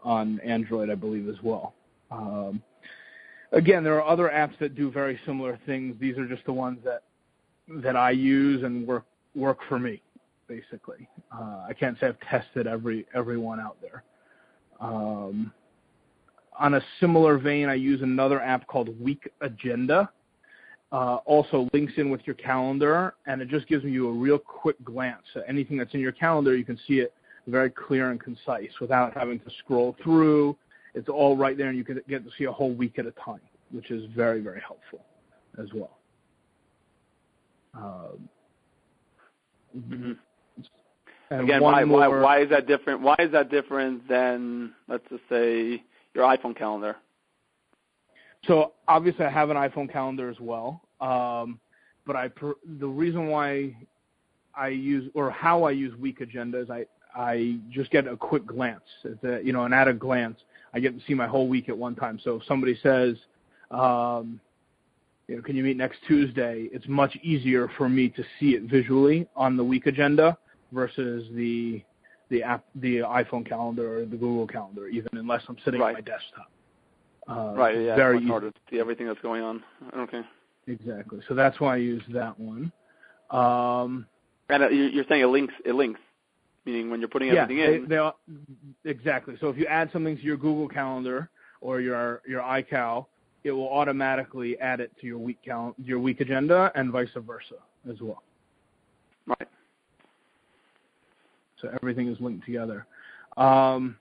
on 0.03 0.41
Android, 0.41 0.91
I 0.91 0.95
believe, 0.95 1.29
as 1.29 1.43
well. 1.43 1.75
Um, 2.11 2.63
again, 3.53 3.83
there 3.83 4.01
are 4.01 4.07
other 4.07 4.29
apps 4.29 4.59
that 4.59 4.75
do 4.75 4.91
very 4.91 5.19
similar 5.27 5.59
things. 5.67 5.97
These 5.99 6.19
are 6.19 6.27
just 6.27 6.45
the 6.45 6.53
ones 6.53 6.79
that 6.85 7.03
that 7.83 7.97
I 7.97 8.11
use 8.11 8.63
and 8.63 8.87
work 8.87 9.05
work 9.35 9.59
for 9.69 9.79
me, 9.79 10.01
basically. 10.47 11.09
Uh, 11.33 11.65
I 11.69 11.73
can't 11.73 11.99
say 11.99 12.07
I've 12.07 12.21
tested 12.21 12.67
every 12.67 13.07
every 13.15 13.39
one 13.39 13.61
out 13.61 13.77
there. 13.81 14.05
Um, 14.81 15.53
on 16.59 16.75
a 16.75 16.81
similar 17.01 17.39
vein, 17.39 17.69
I 17.69 17.75
use 17.75 18.03
another 18.03 18.41
app 18.41 18.67
called 18.67 18.99
Week 19.01 19.31
Agenda. 19.41 20.11
Uh, 20.93 21.17
also 21.27 21.69
links 21.73 21.93
in 21.97 22.11
with 22.11 22.21
your 22.25 22.37
calendar, 22.37 23.15
and 23.27 23.43
it 23.43 23.49
just 23.49 23.67
gives 23.67 23.85
you 23.85 24.09
a 24.09 24.13
real 24.13 24.39
quick 24.39 24.83
glance. 24.85 25.25
at 25.35 25.43
anything 25.49 25.77
that's 25.77 25.93
in 25.95 26.01
your 26.01 26.13
calendar, 26.13 26.57
you 26.57 26.65
can 26.65 26.79
see 26.87 27.01
it 27.01 27.13
very 27.47 27.71
clear 27.71 28.11
and 28.11 28.21
concise 28.21 28.71
without 28.81 29.13
having 29.17 29.39
to 29.41 29.51
scroll 29.59 29.97
through. 30.03 30.57
It's 30.95 31.09
all 31.09 31.37
right 31.37 31.57
there, 31.57 31.69
and 31.69 31.77
you 31.77 31.85
can 31.85 32.01
get 32.09 32.25
to 32.25 32.31
see 32.39 32.45
a 32.45 32.53
whole 32.53 32.73
week 32.73 32.99
at 32.99 33.07
a 33.07 33.11
time, 33.13 33.41
which 33.73 33.91
is 33.91 34.05
very, 34.15 34.41
very 34.41 34.61
helpful 34.61 35.05
as 35.59 35.67
well. 35.75 35.99
Um, 37.75 38.29
mm-hmm. 41.31 41.45
Again, 41.45 41.63
why, 41.63 41.85
more, 41.85 42.01
why 42.01 42.21
why 42.21 42.41
is 42.43 42.51
that 42.51 42.67
different? 42.67 43.01
Why 43.01 43.17
is 43.19 43.33
that 43.33 43.51
different 43.51 44.09
than 44.09 44.73
let's 44.89 45.05
just 45.09 45.23
say 45.29 45.83
your 46.15 46.25
iPhone 46.25 46.57
calendar? 46.57 46.97
So 48.47 48.73
obviously, 48.87 49.25
I 49.25 49.31
have 49.31 49.51
an 49.51 49.57
iPhone 49.57 49.91
calendar 49.91 50.29
as 50.29 50.39
well. 50.41 50.83
Um, 51.01 51.59
but 52.07 52.17
I 52.17 52.31
the 52.79 52.87
reason 52.87 53.27
why 53.29 53.77
I 54.55 54.69
use 54.69 55.11
or 55.15 55.31
how 55.31 55.65
I 55.65 55.73
use 55.73 55.97
week 55.99 56.21
agendas. 56.21 56.71
I 56.71 56.87
I 57.17 57.59
just 57.71 57.91
get 57.91 58.07
a 58.07 58.17
quick 58.17 58.47
glance, 58.47 58.85
at 59.05 59.21
the, 59.23 59.41
you 59.43 59.53
know, 59.53 59.65
and 59.65 59.75
at 59.75 59.89
a 59.89 59.95
glance, 59.95 60.39
I 60.75 60.81
get 60.81 60.99
to 60.99 61.05
see 61.07 61.15
my 61.15 61.27
whole 61.27 61.49
week 61.49 61.69
at 61.69 61.77
one 61.77 61.95
time. 61.95 62.21
So 62.23 62.37
if 62.37 62.45
somebody 62.45 62.79
says, 62.83 63.17
um, 63.71 64.39
you 65.27 65.37
know, 65.37 65.43
can 65.43 65.57
you 65.57 65.65
meet 65.65 65.79
next 65.79 65.99
Tuesday? 66.07 66.69
It's 66.73 66.87
much 66.87 67.17
easier 67.23 67.71
for 67.79 67.89
me 67.89 68.11
to 68.11 68.23
see 68.39 68.51
it 68.51 68.65
visually 68.65 69.27
on 69.35 69.57
the 69.57 69.65
week 69.65 69.87
agenda 69.87 70.37
versus 70.73 71.29
the 71.35 71.83
the 72.29 72.43
app, 72.43 72.65
the 72.77 72.99
iPhone 72.99 73.49
calendar 73.49 73.99
or 73.99 74.01
the 74.01 74.17
Google 74.17 74.47
calendar, 74.47 74.89
even 74.89 75.11
unless 75.13 75.43
I'm 75.49 75.57
sitting 75.65 75.81
right. 75.81 75.91
at 75.91 75.95
my 75.95 76.01
desktop. 76.01 76.51
Uh, 77.29 77.55
right. 77.57 77.77
Yeah. 77.77 77.97
Very 77.97 78.19
it's 78.19 78.27
harder 78.27 78.51
to 78.51 78.61
see 78.71 78.81
everything 78.81 79.07
that's 79.07 79.21
going 79.21 79.43
on. 79.43 79.63
Okay. 79.97 80.23
Exactly. 80.67 81.21
So 81.29 81.35
that's 81.35 81.61
why 81.61 81.75
I 81.75 81.77
use 81.77 82.03
that 82.13 82.39
one. 82.39 82.73
Um, 83.31 84.07
and 84.49 84.63
uh, 84.63 84.69
you're 84.69 85.05
saying 85.09 85.23
it 85.23 85.27
links. 85.27 85.55
It 85.65 85.75
links, 85.75 86.01
meaning 86.65 86.91
when 86.91 87.01
you're 87.01 87.09
putting 87.09 87.29
yeah, 87.29 87.43
everything 87.43 87.65
in. 87.65 87.89
They, 87.89 88.11
they, 88.85 88.91
exactly. 88.91 89.37
So 89.41 89.49
if 89.49 89.57
you 89.57 89.67
add 89.67 89.91
something 89.93 90.17
to 90.17 90.23
your 90.23 90.37
Google 90.37 90.69
Calendar 90.69 91.31
or 91.61 91.81
your 91.81 92.23
your 92.27 92.43
iCal, 92.43 93.07
it 93.45 93.53
will 93.53 93.69
automatically 93.69 94.59
add 94.59 94.81
it 94.81 94.93
to 95.01 95.07
your 95.07 95.19
week 95.19 95.39
cal- 95.45 95.75
your 95.83 95.99
week 95.99 96.21
agenda, 96.21 96.71
and 96.75 96.93
vice 96.93 97.09
versa 97.15 97.57
as 97.91 98.01
well. 98.01 98.23
Right. 99.27 99.49
So 101.61 101.69
everything 101.75 102.09
is 102.09 102.21
linked 102.21 102.45
together. 102.45 102.87
Um, 103.37 103.97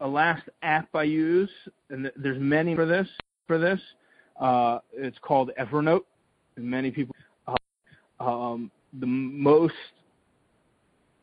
a 0.00 0.06
last 0.06 0.48
app 0.62 0.88
I 0.94 1.04
use, 1.04 1.50
and 1.90 2.10
there's 2.16 2.40
many 2.40 2.74
for 2.74 2.86
this. 2.86 3.08
For 3.46 3.58
this, 3.58 3.80
uh, 4.40 4.80
it's 4.92 5.18
called 5.22 5.50
Evernote. 5.58 6.04
And 6.56 6.64
many 6.64 6.90
people. 6.90 7.14
Uh, 7.46 7.54
um, 8.24 8.70
the 9.00 9.06
most 9.06 9.74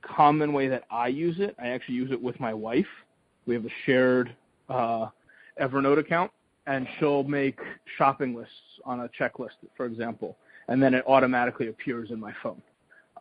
common 0.01 0.53
way 0.53 0.67
that 0.67 0.83
I 0.91 1.07
use 1.07 1.37
it, 1.39 1.55
I 1.61 1.69
actually 1.69 1.95
use 1.95 2.11
it 2.11 2.21
with 2.21 2.39
my 2.39 2.53
wife. 2.53 2.85
We 3.45 3.55
have 3.55 3.65
a 3.65 3.69
shared 3.85 4.35
uh, 4.69 5.07
Evernote 5.61 5.99
account, 5.99 6.31
and 6.67 6.87
she'll 6.97 7.23
make 7.23 7.59
shopping 7.97 8.35
lists 8.35 8.53
on 8.85 9.01
a 9.01 9.09
checklist, 9.19 9.57
for 9.75 9.85
example, 9.85 10.37
and 10.67 10.81
then 10.81 10.93
it 10.93 11.03
automatically 11.07 11.67
appears 11.67 12.11
in 12.11 12.19
my 12.19 12.33
phone. 12.41 12.61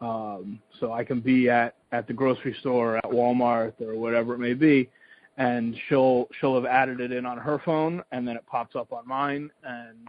Um, 0.02 0.59
so 0.80 0.92
I 0.92 1.04
can 1.04 1.21
be 1.21 1.49
at, 1.49 1.76
at 1.92 2.09
the 2.09 2.12
grocery 2.12 2.56
store, 2.59 2.97
at 2.97 3.04
Walmart, 3.04 3.80
or 3.80 3.94
whatever 3.94 4.35
it 4.35 4.38
may 4.38 4.52
be, 4.52 4.90
and 5.37 5.76
she'll 5.88 6.28
she'll 6.40 6.56
have 6.56 6.66
added 6.66 7.00
it 7.00 7.12
in 7.12 7.25
on 7.25 7.38
her 7.38 7.62
phone, 7.64 8.02
and 8.11 8.26
then 8.26 8.35
it 8.35 8.44
pops 8.47 8.75
up 8.75 8.92
on 8.92 9.06
mine, 9.06 9.49
and 9.62 10.09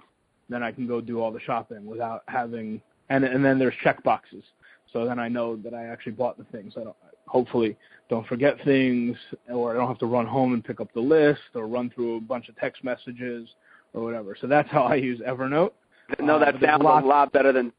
then 0.50 0.64
I 0.64 0.72
can 0.72 0.88
go 0.88 1.00
do 1.00 1.22
all 1.22 1.32
the 1.32 1.40
shopping 1.40 1.86
without 1.86 2.24
having. 2.28 2.82
And 3.10 3.24
and 3.24 3.46
then 3.46 3.60
there's 3.60 3.76
check 3.84 4.02
boxes, 4.04 4.44
so 4.92 5.06
then 5.06 5.20
I 5.20 5.28
know 5.28 5.58
that 5.58 5.76
I 5.76 5.84
actually 5.86 6.14
bought 6.14 6.40
the 6.40 6.46
things. 6.46 6.74
I 6.76 6.86
don't, 6.86 6.96
hopefully 7.28 7.78
don't 8.10 8.26
forget 8.26 8.58
things, 8.66 9.16
or 9.48 9.72
I 9.72 9.74
don't 9.76 9.88
have 9.88 10.00
to 10.00 10.08
run 10.08 10.26
home 10.26 10.56
and 10.56 10.66
pick 10.66 10.82
up 10.82 10.92
the 10.94 11.02
list, 11.02 11.42
or 11.54 11.68
run 11.68 11.92
through 11.92 12.18
a 12.18 12.22
bunch 12.22 12.50
of 12.50 12.58
text 12.58 12.84
messages, 12.84 13.48
or 13.94 14.02
whatever. 14.02 14.36
So 14.42 14.48
that's 14.48 14.72
how 14.72 14.84
I 14.84 14.96
use 14.96 15.20
Evernote. 15.20 15.74
No, 16.20 16.40
that 16.40 16.56
uh, 16.56 16.60
sounds 16.60 16.82
a 16.84 17.08
lot 17.08 17.32
better 17.32 17.52
than 17.52 17.72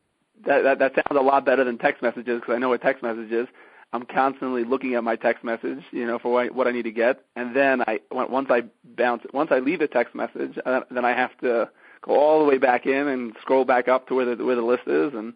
that, 0.46 0.62
that. 0.62 0.78
That 0.78 0.94
sounds 0.94 1.18
a 1.18 1.22
lot 1.22 1.44
better 1.44 1.64
than 1.64 1.78
text 1.78 2.02
messages 2.02 2.40
because 2.40 2.54
I 2.54 2.58
know 2.58 2.70
what 2.70 2.82
text 2.82 3.02
messages. 3.02 3.48
I'm 3.92 4.04
constantly 4.06 4.64
looking 4.64 4.94
at 4.94 5.04
my 5.04 5.14
text 5.14 5.44
message, 5.44 5.78
you 5.92 6.04
know, 6.04 6.18
for 6.18 6.32
what, 6.32 6.52
what 6.52 6.66
I 6.66 6.72
need 6.72 6.82
to 6.82 6.90
get, 6.90 7.24
and 7.36 7.54
then 7.54 7.80
I 7.82 8.00
once 8.10 8.48
I 8.50 8.62
bounce 8.96 9.22
once 9.32 9.50
I 9.52 9.60
leave 9.60 9.80
a 9.80 9.86
text 9.86 10.16
message, 10.16 10.58
uh, 10.66 10.80
then 10.90 11.04
I 11.04 11.12
have 11.12 11.30
to 11.42 11.70
go 12.02 12.18
all 12.18 12.40
the 12.40 12.44
way 12.44 12.58
back 12.58 12.86
in 12.86 13.08
and 13.08 13.34
scroll 13.40 13.64
back 13.64 13.86
up 13.86 14.08
to 14.08 14.14
where 14.16 14.34
the 14.34 14.44
where 14.44 14.56
the 14.56 14.62
list 14.62 14.88
is, 14.88 15.14
and 15.14 15.34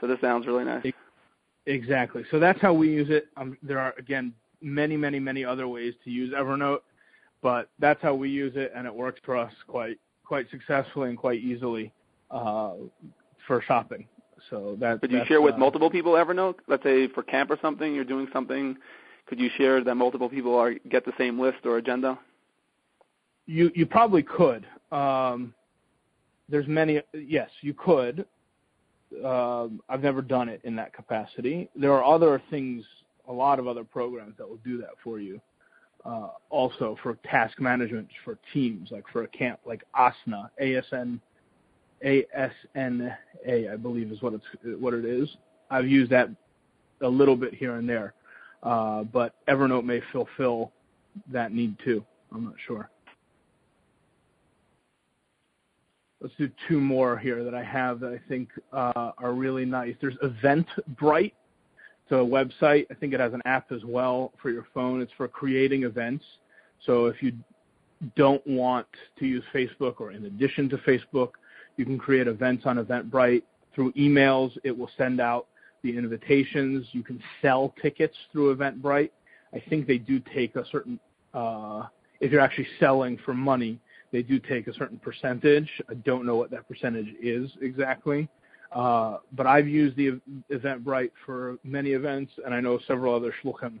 so 0.00 0.06
this 0.06 0.18
sounds 0.22 0.46
really 0.46 0.64
nice. 0.64 0.86
Exactly. 1.66 2.24
So 2.30 2.38
that's 2.38 2.60
how 2.62 2.72
we 2.72 2.88
use 2.88 3.08
it. 3.10 3.28
Um, 3.36 3.58
there 3.62 3.78
are 3.78 3.94
again 3.98 4.32
many, 4.62 4.96
many, 4.96 5.20
many 5.20 5.44
other 5.44 5.68
ways 5.68 5.92
to 6.04 6.10
use 6.10 6.32
Evernote, 6.32 6.80
but 7.42 7.68
that's 7.78 8.00
how 8.00 8.14
we 8.14 8.30
use 8.30 8.54
it, 8.56 8.72
and 8.74 8.86
it 8.86 8.94
works 8.94 9.20
for 9.22 9.36
us 9.36 9.52
quite 9.66 9.98
quite 10.24 10.48
successfully 10.50 11.10
and 11.10 11.18
quite 11.18 11.40
easily 11.40 11.92
uh, 12.30 12.72
for 13.46 13.62
shopping. 13.62 14.06
So 14.50 14.76
that. 14.80 15.00
Could 15.00 15.12
you 15.12 15.22
share 15.26 15.40
with 15.40 15.54
uh, 15.54 15.58
multiple 15.58 15.90
people 15.90 16.12
Evernote? 16.12 16.56
Let's 16.66 16.82
say 16.82 17.08
for 17.08 17.22
camp 17.22 17.50
or 17.50 17.58
something, 17.60 17.94
you're 17.94 18.04
doing 18.04 18.28
something. 18.32 18.76
Could 19.26 19.38
you 19.38 19.50
share 19.56 19.82
that 19.84 19.94
multiple 19.94 20.28
people 20.28 20.54
are 20.56 20.74
get 20.90 21.04
the 21.04 21.12
same 21.18 21.38
list 21.38 21.58
or 21.64 21.76
agenda? 21.78 22.18
You 23.46 23.70
you 23.74 23.86
probably 23.86 24.22
could. 24.22 24.66
Um, 24.90 25.54
there's 26.48 26.66
many. 26.66 27.02
Yes, 27.12 27.50
you 27.60 27.74
could. 27.74 28.26
Um, 29.24 29.80
I've 29.88 30.02
never 30.02 30.22
done 30.22 30.48
it 30.48 30.60
in 30.64 30.76
that 30.76 30.92
capacity. 30.92 31.68
There 31.74 31.92
are 31.92 32.04
other 32.04 32.42
things, 32.50 32.84
a 33.26 33.32
lot 33.32 33.58
of 33.58 33.66
other 33.66 33.84
programs 33.84 34.36
that 34.36 34.48
will 34.48 34.60
do 34.64 34.78
that 34.78 34.90
for 35.02 35.18
you. 35.18 35.40
Uh, 36.04 36.28
also 36.50 36.96
for 37.02 37.18
task 37.24 37.58
management 37.58 38.08
for 38.24 38.38
teams, 38.52 38.90
like 38.90 39.04
for 39.12 39.24
a 39.24 39.28
camp, 39.28 39.58
like 39.66 39.82
Asana, 39.96 40.48
ASN 40.62 41.20
ASNA, 42.02 43.16
I 43.46 43.76
believe 43.76 44.12
is 44.12 44.22
what 44.22 44.34
it's 44.34 44.80
what 44.80 44.94
it 44.94 45.04
is. 45.04 45.28
I've 45.70 45.88
used 45.88 46.10
that 46.12 46.28
a 47.02 47.08
little 47.08 47.36
bit 47.36 47.54
here 47.54 47.76
and 47.76 47.88
there, 47.88 48.14
uh, 48.62 49.04
but 49.04 49.34
Evernote 49.48 49.84
may 49.84 50.00
fulfill 50.12 50.72
that 51.32 51.52
need 51.52 51.76
too. 51.84 52.04
I'm 52.32 52.44
not 52.44 52.54
sure. 52.66 52.90
Let's 56.20 56.34
do 56.36 56.50
two 56.68 56.80
more 56.80 57.16
here 57.16 57.44
that 57.44 57.54
I 57.54 57.62
have 57.62 58.00
that 58.00 58.12
I 58.12 58.20
think 58.28 58.48
uh, 58.72 59.12
are 59.18 59.32
really 59.32 59.64
nice. 59.64 59.94
There's 60.00 60.16
Eventbrite. 60.16 61.32
It's 62.10 62.12
a 62.12 62.14
website. 62.14 62.86
I 62.90 62.94
think 62.94 63.12
it 63.12 63.20
has 63.20 63.34
an 63.34 63.42
app 63.44 63.70
as 63.70 63.84
well 63.84 64.32
for 64.42 64.50
your 64.50 64.66
phone. 64.74 65.00
It's 65.00 65.12
for 65.16 65.28
creating 65.28 65.84
events. 65.84 66.24
So 66.86 67.06
if 67.06 67.22
you 67.22 67.32
don't 68.16 68.44
want 68.46 68.86
to 69.18 69.26
use 69.26 69.44
Facebook 69.54 70.00
or 70.00 70.10
in 70.12 70.24
addition 70.24 70.68
to 70.70 70.78
Facebook, 70.78 71.32
you 71.78 71.84
can 71.84 71.98
create 71.98 72.26
events 72.26 72.64
on 72.66 72.84
Eventbrite 72.84 73.42
through 73.74 73.92
emails. 73.92 74.50
It 74.64 74.76
will 74.76 74.90
send 74.98 75.20
out 75.20 75.46
the 75.82 75.96
invitations. 75.96 76.86
You 76.92 77.02
can 77.02 77.22
sell 77.40 77.74
tickets 77.80 78.16
through 78.32 78.54
Eventbrite. 78.56 79.10
I 79.54 79.62
think 79.70 79.86
they 79.86 79.98
do 79.98 80.20
take 80.34 80.56
a 80.56 80.64
certain, 80.70 80.98
uh, 81.32 81.84
if 82.20 82.32
you're 82.32 82.40
actually 82.40 82.68
selling 82.80 83.18
for 83.24 83.32
money, 83.32 83.80
they 84.10 84.22
do 84.22 84.38
take 84.38 84.66
a 84.66 84.74
certain 84.74 84.98
percentage. 84.98 85.70
I 85.88 85.94
don't 85.94 86.26
know 86.26 86.36
what 86.36 86.50
that 86.50 86.68
percentage 86.68 87.14
is 87.22 87.50
exactly. 87.62 88.28
Uh, 88.72 89.18
but 89.32 89.46
I've 89.46 89.68
used 89.68 89.96
the 89.96 90.20
Eventbrite 90.50 91.12
for 91.24 91.58
many 91.64 91.92
events, 91.92 92.32
and 92.44 92.52
I 92.52 92.60
know 92.60 92.78
several 92.86 93.14
other 93.14 93.32
shluchim 93.42 93.80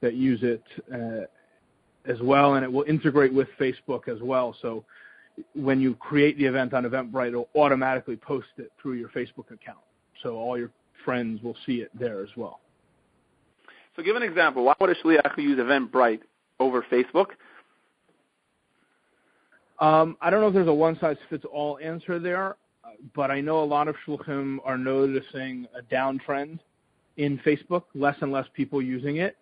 that 0.00 0.14
use 0.14 0.40
it 0.42 0.62
uh, 0.92 1.26
as 2.10 2.20
well, 2.22 2.54
and 2.54 2.64
it 2.64 2.72
will 2.72 2.84
integrate 2.84 3.32
with 3.32 3.48
Facebook 3.58 4.06
as 4.08 4.20
well. 4.22 4.54
So 4.62 4.84
when 5.54 5.80
you 5.80 5.94
create 5.94 6.38
the 6.38 6.44
event 6.44 6.74
on 6.74 6.84
Eventbrite, 6.84 7.28
it'll 7.28 7.48
automatically 7.54 8.16
post 8.16 8.48
it 8.56 8.72
through 8.80 8.94
your 8.94 9.08
Facebook 9.10 9.50
account. 9.50 9.78
So 10.22 10.36
all 10.36 10.58
your 10.58 10.70
friends 11.04 11.42
will 11.42 11.56
see 11.66 11.76
it 11.76 11.90
there 11.98 12.22
as 12.22 12.28
well. 12.36 12.60
So 13.96 14.02
give 14.02 14.16
an 14.16 14.22
example. 14.22 14.64
Why 14.64 14.74
would 14.80 14.90
a 14.90 14.94
shliach 14.96 15.36
use 15.38 15.58
Eventbrite 15.58 16.20
over 16.60 16.84
Facebook? 16.90 17.28
Um, 19.80 20.16
I 20.20 20.30
don't 20.30 20.40
know 20.40 20.48
if 20.48 20.54
there's 20.54 20.68
a 20.68 20.72
one-size-fits-all 20.72 21.78
answer 21.82 22.18
there, 22.18 22.56
but 23.14 23.30
I 23.30 23.40
know 23.40 23.62
a 23.62 23.64
lot 23.64 23.86
of 23.86 23.94
shluchim 24.06 24.58
are 24.64 24.78
noticing 24.78 25.66
a 25.78 25.82
downtrend 25.94 26.58
in 27.16 27.38
Facebook, 27.38 27.84
less 27.94 28.16
and 28.20 28.32
less 28.32 28.46
people 28.54 28.82
using 28.82 29.18
it. 29.18 29.36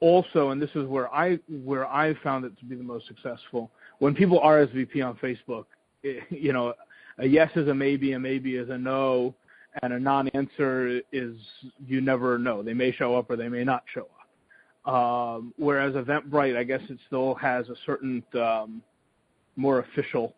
Also, 0.00 0.50
and 0.50 0.60
this 0.60 0.70
is 0.74 0.86
where 0.86 1.12
I 1.14 1.38
where 1.48 1.86
I 1.86 2.14
found 2.22 2.44
it 2.44 2.58
to 2.58 2.64
be 2.64 2.74
the 2.74 2.82
most 2.82 3.06
successful, 3.06 3.70
when 3.98 4.14
people 4.14 4.40
RSVP 4.40 5.04
on 5.04 5.16
Facebook, 5.16 5.66
it, 6.02 6.24
you 6.30 6.52
know, 6.52 6.74
a 7.18 7.26
yes 7.26 7.50
is 7.56 7.68
a 7.68 7.74
maybe, 7.74 8.12
a 8.12 8.18
maybe 8.18 8.56
is 8.56 8.68
a 8.70 8.78
no, 8.78 9.34
and 9.82 9.92
a 9.92 9.98
non-answer 9.98 11.00
is 11.12 11.36
you 11.86 12.00
never 12.00 12.38
know. 12.38 12.62
They 12.62 12.74
may 12.74 12.92
show 12.92 13.16
up 13.16 13.30
or 13.30 13.36
they 13.36 13.48
may 13.48 13.64
not 13.64 13.84
show 13.92 14.02
up. 14.02 14.92
Um, 14.92 15.54
whereas 15.56 15.94
Eventbrite, 15.94 16.56
I 16.56 16.64
guess 16.64 16.82
it 16.90 16.98
still 17.06 17.34
has 17.36 17.68
a 17.68 17.74
certain 17.86 18.22
um, 18.34 18.82
more 19.56 19.78
official 19.80 20.34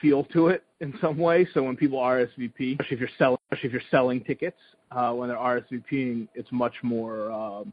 feel 0.00 0.24
to 0.24 0.48
it 0.48 0.64
in 0.80 0.94
some 1.00 1.18
way. 1.18 1.46
So 1.54 1.62
when 1.62 1.76
people 1.76 1.98
RSVP, 1.98 2.72
especially 2.72 2.94
if 2.94 3.00
you're 3.00 3.08
selling, 3.18 3.38
especially 3.50 3.68
if 3.68 3.72
you're 3.72 3.90
selling 3.90 4.24
tickets, 4.24 4.58
uh, 4.90 5.12
when 5.12 5.28
they're 5.28 5.38
RSVPing, 5.38 6.28
it's 6.34 6.50
much 6.52 6.74
more 6.82 7.30
um, 7.30 7.72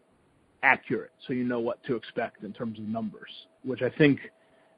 accurate. 0.64 1.12
So 1.28 1.34
you 1.34 1.44
know 1.44 1.60
what 1.60 1.84
to 1.86 1.96
expect 1.96 2.44
in 2.44 2.54
terms 2.54 2.80
of 2.80 2.86
numbers, 2.86 3.30
which 3.64 3.82
I 3.82 3.90
think 3.90 4.20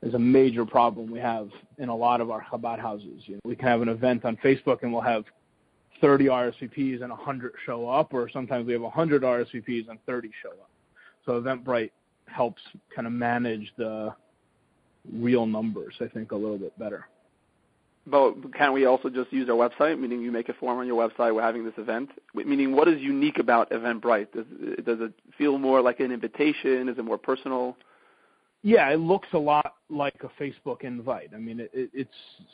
is 0.01 0.13
a 0.13 0.19
major 0.19 0.65
problem 0.65 1.09
we 1.11 1.19
have 1.19 1.49
in 1.77 1.89
a 1.89 1.95
lot 1.95 2.21
of 2.21 2.29
our 2.29 2.43
Chabad 2.43 2.79
houses. 2.79 3.23
You 3.25 3.35
know, 3.35 3.41
we 3.45 3.55
can 3.55 3.67
have 3.67 3.81
an 3.81 3.89
event 3.89 4.25
on 4.25 4.37
Facebook 4.37 4.83
and 4.83 4.91
we'll 4.91 5.01
have 5.01 5.23
30 6.01 6.25
RSVPs 6.25 7.01
and 7.01 7.09
100 7.09 7.53
show 7.65 7.87
up, 7.87 8.13
or 8.13 8.29
sometimes 8.29 8.67
we 8.67 8.73
have 8.73 8.81
100 8.81 9.23
RSVPs 9.23 9.89
and 9.89 9.97
30 10.05 10.29
show 10.43 10.49
up. 10.49 10.69
So 11.25 11.41
Eventbrite 11.41 11.91
helps 12.27 12.61
kind 12.93 13.07
of 13.07 13.13
manage 13.13 13.71
the 13.77 14.13
real 15.13 15.45
numbers, 15.45 15.95
I 16.01 16.07
think, 16.07 16.31
a 16.31 16.35
little 16.35 16.57
bit 16.57 16.77
better. 16.77 17.07
But 18.07 18.53
can 18.53 18.73
we 18.73 18.85
also 18.85 19.09
just 19.09 19.33
use 19.33 19.49
our 19.49 19.55
website? 19.55 19.99
Meaning, 19.99 20.21
you 20.21 20.31
make 20.31 20.49
a 20.49 20.53
form 20.53 20.77
on 20.77 20.85
your 20.85 21.09
website. 21.09 21.33
We're 21.33 21.41
having 21.41 21.65
this 21.65 21.73
event. 21.77 22.11
Meaning, 22.35 22.75
what 22.75 22.87
is 22.87 23.01
unique 23.01 23.39
about 23.39 23.71
Eventbrite? 23.71 24.31
Does 24.31 24.45
does 24.85 25.01
it 25.01 25.13
feel 25.37 25.57
more 25.57 25.81
like 25.81 25.99
an 25.99 26.11
invitation? 26.11 26.87
Is 26.87 26.99
it 26.99 27.03
more 27.03 27.17
personal? 27.17 27.75
Yeah, 28.65 28.89
it 28.89 28.99
looks 28.99 29.27
a 29.33 29.37
lot 29.37 29.75
like 29.91 30.23
a 30.23 30.41
Facebook 30.41 30.81
invite. 30.81 31.29
I 31.35 31.37
mean, 31.37 31.59
it, 31.59 31.69
it, 31.71 31.91
it's 31.93 32.09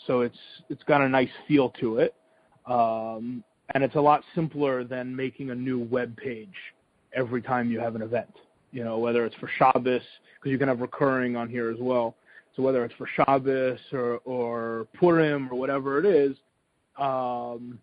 so 0.05 0.19
it's 0.21 0.37
it's 0.69 0.83
got 0.83 0.99
a 0.99 1.07
nice 1.07 1.29
feel 1.47 1.69
to 1.79 1.99
it, 1.99 2.13
um, 2.65 3.41
and 3.73 3.81
it's 3.81 3.95
a 3.95 4.01
lot 4.01 4.21
simpler 4.35 4.83
than 4.83 5.15
making 5.15 5.51
a 5.51 5.55
new 5.55 5.79
web 5.79 6.17
page 6.17 6.53
every 7.13 7.41
time 7.41 7.71
you 7.71 7.79
have 7.79 7.95
an 7.95 8.01
event. 8.01 8.35
You 8.73 8.83
know, 8.83 8.97
whether 8.97 9.25
it's 9.25 9.37
for 9.37 9.49
Shabbos, 9.57 10.01
because 10.35 10.51
you 10.51 10.57
can 10.57 10.67
have 10.67 10.81
recurring 10.81 11.37
on 11.37 11.47
here 11.47 11.71
as 11.71 11.77
well. 11.79 12.15
So 12.57 12.61
whether 12.61 12.83
it's 12.83 12.93
for 12.95 13.07
Shabbos 13.15 13.79
or, 13.93 14.17
or 14.25 14.87
Purim 14.93 15.47
or 15.49 15.57
whatever 15.57 15.97
it 15.97 16.05
is, 16.05 16.35
um, 16.99 17.79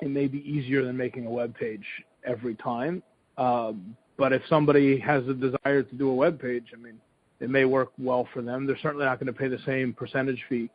it 0.00 0.10
may 0.10 0.26
be 0.26 0.38
easier 0.38 0.84
than 0.84 0.96
making 0.96 1.26
a 1.26 1.30
web 1.30 1.54
page 1.56 1.86
every 2.24 2.56
time. 2.56 3.04
Um, 3.38 3.96
but 4.16 4.32
if 4.32 4.42
somebody 4.48 4.98
has 4.98 5.22
a 5.28 5.34
desire 5.34 5.84
to 5.84 5.94
do 5.94 6.08
a 6.08 6.14
web 6.14 6.40
page, 6.40 6.72
I 6.74 6.76
mean, 6.76 6.98
it 7.40 7.50
may 7.50 7.64
work 7.64 7.90
well 7.98 8.26
for 8.32 8.42
them. 8.42 8.66
They're 8.66 8.78
certainly 8.82 9.04
not 9.04 9.20
going 9.20 9.32
to 9.32 9.38
pay 9.38 9.48
the 9.48 9.58
same 9.66 9.92
percentage 9.92 10.42
fee 10.48 10.70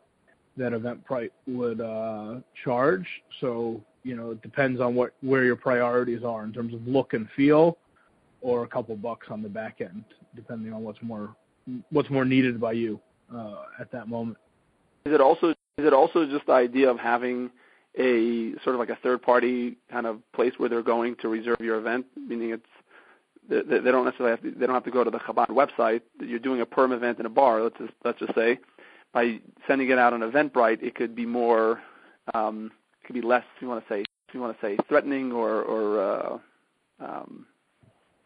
that 0.57 0.73
Eventbrite 0.73 1.31
would 1.47 1.81
uh, 1.81 2.39
charge. 2.63 3.05
So 3.39 3.81
you 4.03 4.15
know, 4.15 4.31
it 4.31 4.41
depends 4.41 4.81
on 4.81 4.95
what 4.95 5.13
where 5.21 5.43
your 5.43 5.55
priorities 5.55 6.23
are 6.23 6.43
in 6.43 6.53
terms 6.53 6.73
of 6.73 6.85
look 6.87 7.13
and 7.13 7.27
feel, 7.35 7.77
or 8.41 8.63
a 8.63 8.67
couple 8.67 8.95
bucks 8.95 9.27
on 9.29 9.41
the 9.41 9.49
back 9.49 9.81
end, 9.81 10.03
depending 10.35 10.73
on 10.73 10.83
what's 10.83 11.01
more 11.01 11.35
what's 11.91 12.09
more 12.09 12.25
needed 12.25 12.59
by 12.59 12.73
you 12.73 12.99
uh, 13.33 13.63
at 13.79 13.91
that 13.91 14.07
moment. 14.07 14.37
Is 15.05 15.13
it 15.13 15.21
also 15.21 15.49
is 15.49 15.85
it 15.85 15.93
also 15.93 16.25
just 16.25 16.45
the 16.47 16.53
idea 16.53 16.89
of 16.89 16.99
having 16.99 17.49
a 17.97 18.53
sort 18.63 18.75
of 18.75 18.79
like 18.79 18.89
a 18.89 18.97
third 19.03 19.21
party 19.21 19.77
kind 19.91 20.05
of 20.05 20.19
place 20.33 20.53
where 20.57 20.69
they're 20.69 20.81
going 20.81 21.15
to 21.17 21.27
reserve 21.27 21.59
your 21.59 21.77
event, 21.77 22.05
meaning 22.15 22.51
it's 22.51 22.65
they, 23.51 23.79
they 23.79 23.91
don't 23.91 24.05
necessarily 24.05 24.31
have 24.31 24.41
to, 24.41 24.51
they 24.51 24.65
don't 24.65 24.75
have 24.75 24.85
to 24.85 24.91
go 24.91 25.03
to 25.03 25.11
the 25.11 25.19
Chabad 25.19 25.49
website. 25.49 26.01
You're 26.19 26.39
doing 26.39 26.61
a 26.61 26.65
Purim 26.65 26.91
event 26.91 27.19
in 27.19 27.25
a 27.25 27.29
bar. 27.29 27.61
Let's 27.61 27.77
just 27.77 27.93
let's 28.03 28.19
just 28.19 28.35
say 28.35 28.59
by 29.13 29.39
sending 29.67 29.89
it 29.89 29.97
out 29.97 30.13
on 30.13 30.21
Eventbrite, 30.21 30.81
it 30.81 30.95
could 30.95 31.15
be 31.15 31.25
more 31.25 31.81
um, 32.33 32.71
it 33.01 33.07
could 33.07 33.13
be 33.13 33.21
less. 33.21 33.43
If 33.55 33.61
you 33.61 33.67
want 33.67 33.85
to 33.85 33.93
say 33.93 34.01
if 34.01 34.33
you 34.33 34.39
want 34.39 34.59
to 34.59 34.65
say 34.65 34.77
threatening 34.87 35.31
or 35.31 35.61
or 35.61 36.01
uh, 36.01 36.37
um, 37.05 37.45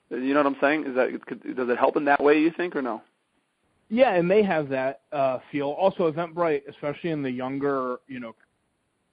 you 0.09 0.33
know 0.33 0.43
what 0.43 0.47
I'm 0.47 0.57
saying? 0.61 0.85
Is 0.85 0.95
that 0.95 1.09
does 1.55 1.69
it 1.69 1.77
help 1.77 1.97
in 1.97 2.05
that 2.05 2.21
way? 2.21 2.39
You 2.39 2.51
think 2.55 2.75
or 2.75 2.81
no? 2.81 3.01
Yeah, 3.89 4.15
it 4.15 4.23
may 4.23 4.41
have 4.41 4.69
that 4.69 5.01
uh, 5.11 5.39
feel. 5.51 5.69
Also, 5.69 6.11
Eventbrite, 6.11 6.63
especially 6.67 7.11
in 7.11 7.21
the 7.21 7.29
younger, 7.29 7.97
you 8.07 8.19
know, 8.19 8.35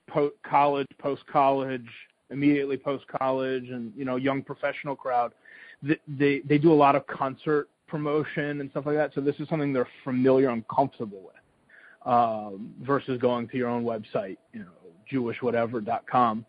po- 0.09 0.33
college, 0.43 0.87
post 0.99 1.27
college, 1.27 1.87
immediately 2.31 2.79
post 2.79 3.05
college, 3.07 3.69
and 3.69 3.93
you 3.97 4.05
know, 4.05 4.17
young 4.17 4.43
professional 4.43 4.97
crowd, 4.97 5.33
they, 6.07 6.41
they 6.41 6.59
do 6.59 6.73
a 6.73 6.75
lot 6.75 6.97
of 6.97 7.07
concert 7.07 7.69
promotion 7.89 8.61
and 8.61 8.71
stuff 8.71 8.87
like 8.87 8.97
that. 8.97 9.13
So 9.15 9.21
this 9.21 9.37
is 9.39 9.49
something 9.49 9.73
they're 9.73 9.89
familiar 10.05 10.51
and 10.51 10.67
comfortable 10.69 11.21
with, 11.21 12.11
um, 12.11 12.75
versus 12.83 13.21
going 13.21 13.49
to 13.49 13.57
your 13.57 13.69
own 13.69 13.85
website, 13.85 14.39
you 14.53 14.61
know, 14.61 14.71
jewishwhatever.com. 15.13 16.47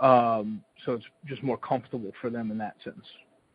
Um, 0.00 0.62
so 0.84 0.92
it's 0.92 1.04
just 1.26 1.42
more 1.42 1.58
comfortable 1.58 2.12
for 2.20 2.30
them 2.30 2.50
in 2.50 2.58
that 2.58 2.76
sense, 2.84 3.04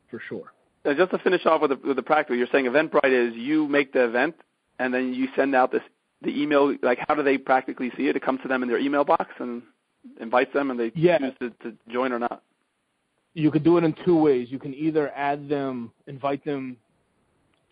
for 0.10 0.22
sure. 0.28 0.54
Uh, 0.84 0.94
just 0.94 1.12
to 1.12 1.20
finish 1.20 1.46
off 1.46 1.62
with 1.62 1.72
the, 1.72 1.88
with 1.88 1.96
the 1.96 2.04
practical, 2.04 2.36
you're 2.36 2.48
saying 2.52 2.66
Eventbrite 2.66 3.30
is 3.30 3.36
you 3.36 3.68
make 3.68 3.94
the 3.94 4.04
event 4.04 4.36
and 4.80 4.94
then 4.94 5.14
you 5.14 5.28
send 5.36 5.56
out 5.56 5.72
this 5.72 5.84
the 6.22 6.30
email. 6.30 6.76
Like, 6.82 7.00
how 7.08 7.16
do 7.16 7.24
they 7.24 7.38
practically 7.38 7.92
see 7.98 8.08
it? 8.08 8.16
It 8.16 8.24
comes 8.24 8.42
to 8.42 8.48
them 8.48 8.64
in 8.64 8.70
their 8.70 8.80
email 8.80 9.04
box 9.04 9.32
and 9.40 9.62
invites 10.20 10.54
them, 10.54 10.72
and 10.72 10.80
they 10.80 10.92
yeah. 10.96 11.18
choose 11.18 11.34
to, 11.40 11.50
to 11.50 11.78
join 11.90 12.12
or 12.12 12.20
not. 12.20 12.44
You 13.34 13.52
could 13.52 13.64
do 13.64 13.78
it 13.78 13.84
in 13.84 13.96
two 14.06 14.18
ways. 14.18 14.48
You 14.50 14.60
can 14.60 14.74
either 14.74 15.12
add 15.16 15.48
them, 15.48 15.92
invite 16.08 16.44
them 16.44 16.78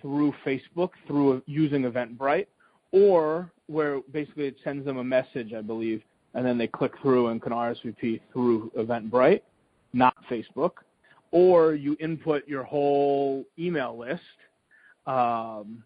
through 0.02 0.34
Facebook 0.46 0.92
through 1.06 1.42
using 1.46 1.84
Eventbrite, 1.84 2.48
or 2.92 3.52
where 3.68 4.00
basically 4.12 4.46
it 4.48 4.56
sends 4.64 4.86
them 4.86 4.98
a 4.98 5.04
message, 5.04 5.54
I 5.54 5.62
believe, 5.62 6.02
and 6.34 6.46
then 6.46 6.58
they 6.58 6.68
click 6.68 6.94
through 7.02 7.28
and 7.28 7.42
can 7.42 7.52
RSVP 7.52 8.22
through 8.32 8.72
Eventbrite, 8.78 9.42
not 9.94 10.16
Facebook 10.30 10.72
or 11.32 11.74
you 11.76 11.96
input 12.00 12.48
your 12.48 12.64
whole 12.64 13.46
email 13.58 13.98
list, 13.98 14.22
um, 15.06 15.84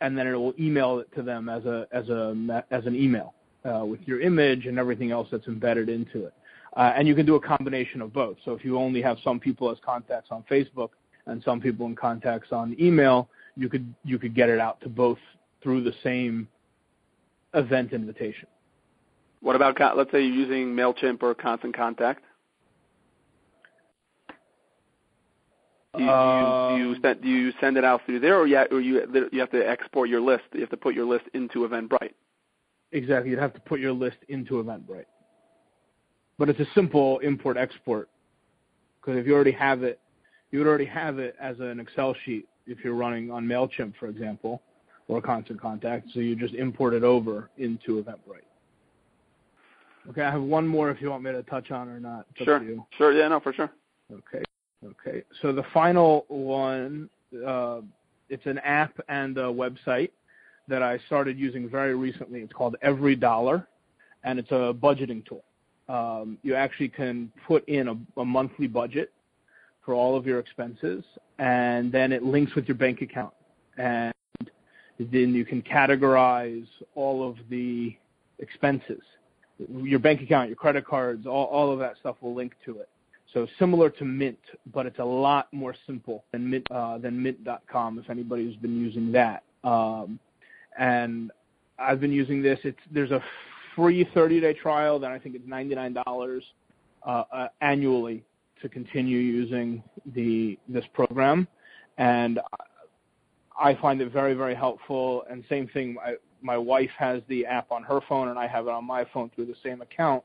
and 0.00 0.16
then 0.16 0.26
it 0.26 0.34
will 0.34 0.54
email 0.58 0.98
it 0.98 1.12
to 1.14 1.22
them 1.22 1.48
as 1.48 1.64
a 1.64 1.86
as 1.92 2.08
a 2.08 2.64
as 2.70 2.86
an 2.86 2.94
email 2.94 3.34
uh, 3.64 3.84
with 3.84 4.00
your 4.06 4.20
image 4.20 4.66
and 4.66 4.78
everything 4.78 5.10
else 5.10 5.28
that's 5.30 5.46
embedded 5.46 5.88
into 5.88 6.26
it. 6.26 6.34
Uh, 6.76 6.92
and 6.94 7.08
you 7.08 7.14
can 7.14 7.24
do 7.24 7.36
a 7.36 7.40
combination 7.40 8.02
of 8.02 8.12
both. 8.12 8.36
So 8.44 8.52
if 8.52 8.64
you 8.64 8.78
only 8.78 9.00
have 9.00 9.16
some 9.24 9.40
people 9.40 9.70
as 9.70 9.78
contacts 9.84 10.28
on 10.30 10.44
Facebook 10.50 10.90
and 11.24 11.42
some 11.42 11.58
people 11.60 11.86
in 11.86 11.96
contacts 11.96 12.52
on 12.52 12.76
email, 12.78 13.30
you 13.56 13.70
could 13.70 13.92
you 14.04 14.18
could 14.18 14.34
get 14.34 14.50
it 14.50 14.60
out 14.60 14.80
to 14.82 14.88
both 14.90 15.18
through 15.62 15.82
the 15.82 15.94
same 16.04 16.46
event 17.54 17.92
invitation. 17.92 18.46
What 19.40 19.56
about 19.56 19.96
let's 19.96 20.10
say 20.12 20.20
you're 20.20 20.34
using 20.34 20.74
Mailchimp 20.74 21.22
or 21.22 21.34
Constant 21.34 21.74
Contact? 21.74 22.22
Do 25.96 26.02
you, 26.02 26.10
um, 26.10 26.78
do 26.78 26.84
you, 26.84 26.96
send, 27.00 27.22
do 27.22 27.28
you 27.28 27.52
send 27.58 27.78
it 27.78 27.84
out 27.84 28.02
through 28.04 28.20
there, 28.20 28.36
or 28.36 28.46
you, 28.46 28.58
or 28.70 28.80
you 28.80 29.28
you 29.32 29.40
have 29.40 29.50
to 29.52 29.66
export 29.66 30.10
your 30.10 30.20
list? 30.20 30.44
You 30.52 30.60
have 30.60 30.68
to 30.70 30.76
put 30.76 30.94
your 30.94 31.06
list 31.06 31.24
into 31.32 31.66
Eventbrite. 31.66 32.12
Exactly, 32.92 33.30
you'd 33.30 33.38
have 33.38 33.54
to 33.54 33.60
put 33.60 33.80
your 33.80 33.92
list 33.92 34.18
into 34.28 34.62
Eventbrite. 34.62 35.06
But 36.38 36.48
it's 36.48 36.60
a 36.60 36.66
simple 36.74 37.18
import 37.20 37.56
export 37.56 38.08
because 39.00 39.18
if 39.18 39.26
you 39.26 39.34
already 39.34 39.52
have 39.52 39.82
it, 39.82 40.00
you 40.50 40.58
would 40.58 40.68
already 40.68 40.84
have 40.84 41.18
it 41.18 41.34
as 41.40 41.58
an 41.60 41.80
Excel 41.80 42.14
sheet 42.24 42.46
if 42.66 42.84
you're 42.84 42.94
running 42.94 43.30
on 43.30 43.46
Mailchimp, 43.46 43.94
for 43.98 44.08
example, 44.08 44.62
or 45.08 45.20
Constant 45.20 45.60
Contact. 45.60 46.08
So 46.12 46.20
you 46.20 46.36
just 46.36 46.54
import 46.54 46.94
it 46.94 47.04
over 47.04 47.50
into 47.56 48.02
Eventbrite. 48.02 48.42
Okay, 50.10 50.22
I 50.22 50.30
have 50.30 50.42
one 50.42 50.66
more 50.66 50.90
if 50.90 51.00
you 51.00 51.10
want 51.10 51.24
me 51.24 51.32
to 51.32 51.42
touch 51.44 51.70
on 51.70 51.88
or 51.88 51.98
not. 51.98 52.26
It's 52.36 52.44
sure. 52.44 52.62
Sure. 52.96 53.12
Yeah. 53.12 53.28
No, 53.28 53.40
for 53.40 53.52
sure. 53.52 53.70
Okay. 54.12 54.42
Okay, 54.84 55.24
so 55.42 55.52
the 55.52 55.64
final 55.74 56.26
one, 56.28 57.08
uh, 57.44 57.80
it's 58.28 58.44
an 58.46 58.58
app 58.58 58.98
and 59.08 59.36
a 59.38 59.42
website 59.42 60.10
that 60.68 60.82
I 60.82 60.98
started 61.06 61.38
using 61.38 61.68
very 61.68 61.94
recently. 61.94 62.40
It's 62.40 62.52
called 62.52 62.76
Every 62.82 63.16
Dollar, 63.16 63.66
and 64.22 64.38
it's 64.38 64.50
a 64.50 64.74
budgeting 64.74 65.26
tool. 65.26 65.42
Um, 65.88 66.38
you 66.42 66.54
actually 66.54 66.88
can 66.88 67.30
put 67.46 67.66
in 67.68 67.88
a, 67.88 68.20
a 68.20 68.24
monthly 68.24 68.66
budget 68.66 69.12
for 69.84 69.94
all 69.94 70.16
of 70.16 70.26
your 70.26 70.40
expenses, 70.40 71.04
and 71.38 71.92
then 71.92 72.12
it 72.12 72.22
links 72.22 72.54
with 72.54 72.66
your 72.66 72.74
bank 72.74 73.02
account. 73.02 73.32
And 73.78 74.12
then 74.98 75.34
you 75.34 75.44
can 75.44 75.62
categorize 75.62 76.66
all 76.94 77.28
of 77.28 77.36
the 77.50 77.96
expenses. 78.40 79.02
Your 79.70 80.00
bank 80.00 80.22
account, 80.22 80.48
your 80.48 80.56
credit 80.56 80.84
cards, 80.84 81.26
all, 81.26 81.46
all 81.46 81.72
of 81.72 81.78
that 81.78 81.96
stuff 82.00 82.16
will 82.20 82.34
link 82.34 82.54
to 82.64 82.78
it. 82.78 82.88
So 83.32 83.46
similar 83.58 83.90
to 83.90 84.04
Mint, 84.04 84.38
but 84.72 84.86
it's 84.86 84.98
a 84.98 85.04
lot 85.04 85.52
more 85.52 85.74
simple 85.86 86.24
than 86.32 86.48
Mint 86.48 86.66
uh, 86.70 86.98
than 86.98 87.22
Mint.com. 87.22 87.98
If 87.98 88.08
anybody's 88.08 88.56
been 88.56 88.80
using 88.80 89.12
that, 89.12 89.42
um, 89.64 90.18
and 90.78 91.30
I've 91.78 92.00
been 92.00 92.12
using 92.12 92.42
this. 92.42 92.58
It's 92.64 92.78
there's 92.90 93.10
a 93.10 93.22
free 93.76 94.04
30-day 94.06 94.54
trial 94.54 94.98
then 94.98 95.12
I 95.12 95.18
think 95.18 95.36
it's 95.36 95.46
$99 95.46 96.40
uh, 97.06 97.24
uh, 97.32 97.48
annually 97.60 98.24
to 98.62 98.68
continue 98.68 99.18
using 99.18 99.82
the 100.14 100.58
this 100.68 100.84
program, 100.94 101.46
and 101.98 102.40
I 103.58 103.74
find 103.74 104.00
it 104.00 104.10
very 104.12 104.34
very 104.34 104.54
helpful. 104.54 105.24
And 105.30 105.44
same 105.48 105.68
thing, 105.68 105.96
my 106.42 106.56
wife 106.56 106.90
has 106.98 107.22
the 107.28 107.46
app 107.46 107.70
on 107.70 107.82
her 107.84 108.00
phone, 108.08 108.28
and 108.28 108.38
I 108.38 108.46
have 108.46 108.66
it 108.66 108.70
on 108.70 108.84
my 108.84 109.04
phone 109.12 109.30
through 109.34 109.46
the 109.46 109.56
same 109.62 109.82
account. 109.82 110.24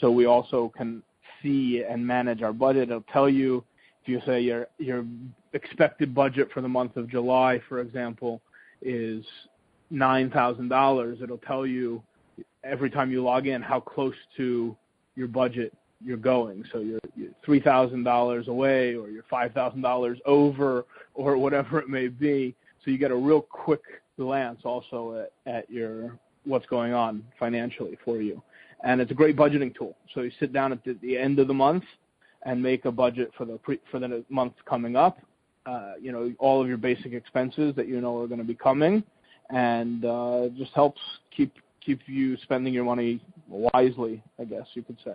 So 0.00 0.10
we 0.10 0.26
also 0.26 0.72
can 0.76 1.02
see 1.42 1.82
and 1.88 2.06
manage 2.06 2.42
our 2.42 2.52
budget. 2.52 2.90
It'll 2.90 3.02
tell 3.12 3.28
you 3.28 3.64
if 4.02 4.08
you 4.08 4.20
say 4.26 4.40
your 4.40 4.68
your 4.78 5.04
expected 5.52 6.14
budget 6.14 6.48
for 6.52 6.60
the 6.60 6.68
month 6.68 6.96
of 6.96 7.08
July, 7.08 7.60
for 7.68 7.80
example, 7.80 8.40
is 8.82 9.24
nine 9.90 10.30
thousand 10.30 10.68
dollars. 10.68 11.18
It'll 11.22 11.38
tell 11.38 11.66
you 11.66 12.02
every 12.64 12.90
time 12.90 13.10
you 13.10 13.22
log 13.22 13.46
in 13.46 13.62
how 13.62 13.80
close 13.80 14.14
to 14.36 14.76
your 15.16 15.28
budget 15.28 15.72
you're 16.02 16.16
going. 16.16 16.64
So 16.72 16.78
you're, 16.78 17.00
you're 17.16 17.32
three 17.44 17.60
thousand 17.60 18.04
dollars 18.04 18.48
away, 18.48 18.94
or 18.94 19.08
you're 19.08 19.24
five 19.30 19.52
thousand 19.52 19.82
dollars 19.82 20.18
over, 20.24 20.86
or 21.14 21.36
whatever 21.36 21.78
it 21.78 21.88
may 21.88 22.08
be. 22.08 22.54
So 22.84 22.90
you 22.90 22.98
get 22.98 23.10
a 23.10 23.16
real 23.16 23.42
quick 23.42 23.82
glance 24.18 24.60
also 24.64 25.26
at, 25.46 25.52
at 25.52 25.70
your 25.70 26.18
what's 26.44 26.66
going 26.66 26.94
on 26.94 27.22
financially 27.38 27.98
for 28.04 28.22
you 28.22 28.42
and 28.82 29.00
it's 29.00 29.10
a 29.10 29.14
great 29.14 29.36
budgeting 29.36 29.74
tool. 29.76 29.96
So 30.14 30.22
you 30.22 30.30
sit 30.40 30.52
down 30.52 30.72
at 30.72 30.82
the, 30.84 30.96
the 31.02 31.16
end 31.16 31.38
of 31.38 31.48
the 31.48 31.54
month 31.54 31.84
and 32.42 32.62
make 32.62 32.84
a 32.84 32.92
budget 32.92 33.30
for 33.36 33.44
the 33.44 33.58
pre, 33.58 33.78
for 33.90 33.98
the 33.98 34.24
month 34.28 34.54
coming 34.66 34.96
up. 34.96 35.18
Uh, 35.66 35.92
you 36.00 36.10
know 36.10 36.32
all 36.38 36.62
of 36.62 36.68
your 36.68 36.78
basic 36.78 37.12
expenses 37.12 37.74
that 37.76 37.86
you 37.86 38.00
know 38.00 38.18
are 38.18 38.26
going 38.26 38.40
to 38.40 38.46
be 38.46 38.54
coming, 38.54 39.04
and 39.50 40.04
uh, 40.04 40.48
just 40.56 40.72
helps 40.72 41.00
keep 41.36 41.52
keep 41.84 42.00
you 42.06 42.36
spending 42.38 42.72
your 42.72 42.84
money 42.84 43.20
wisely, 43.48 44.22
I 44.38 44.44
guess 44.44 44.66
you 44.74 44.82
could 44.82 44.98
say. 45.04 45.14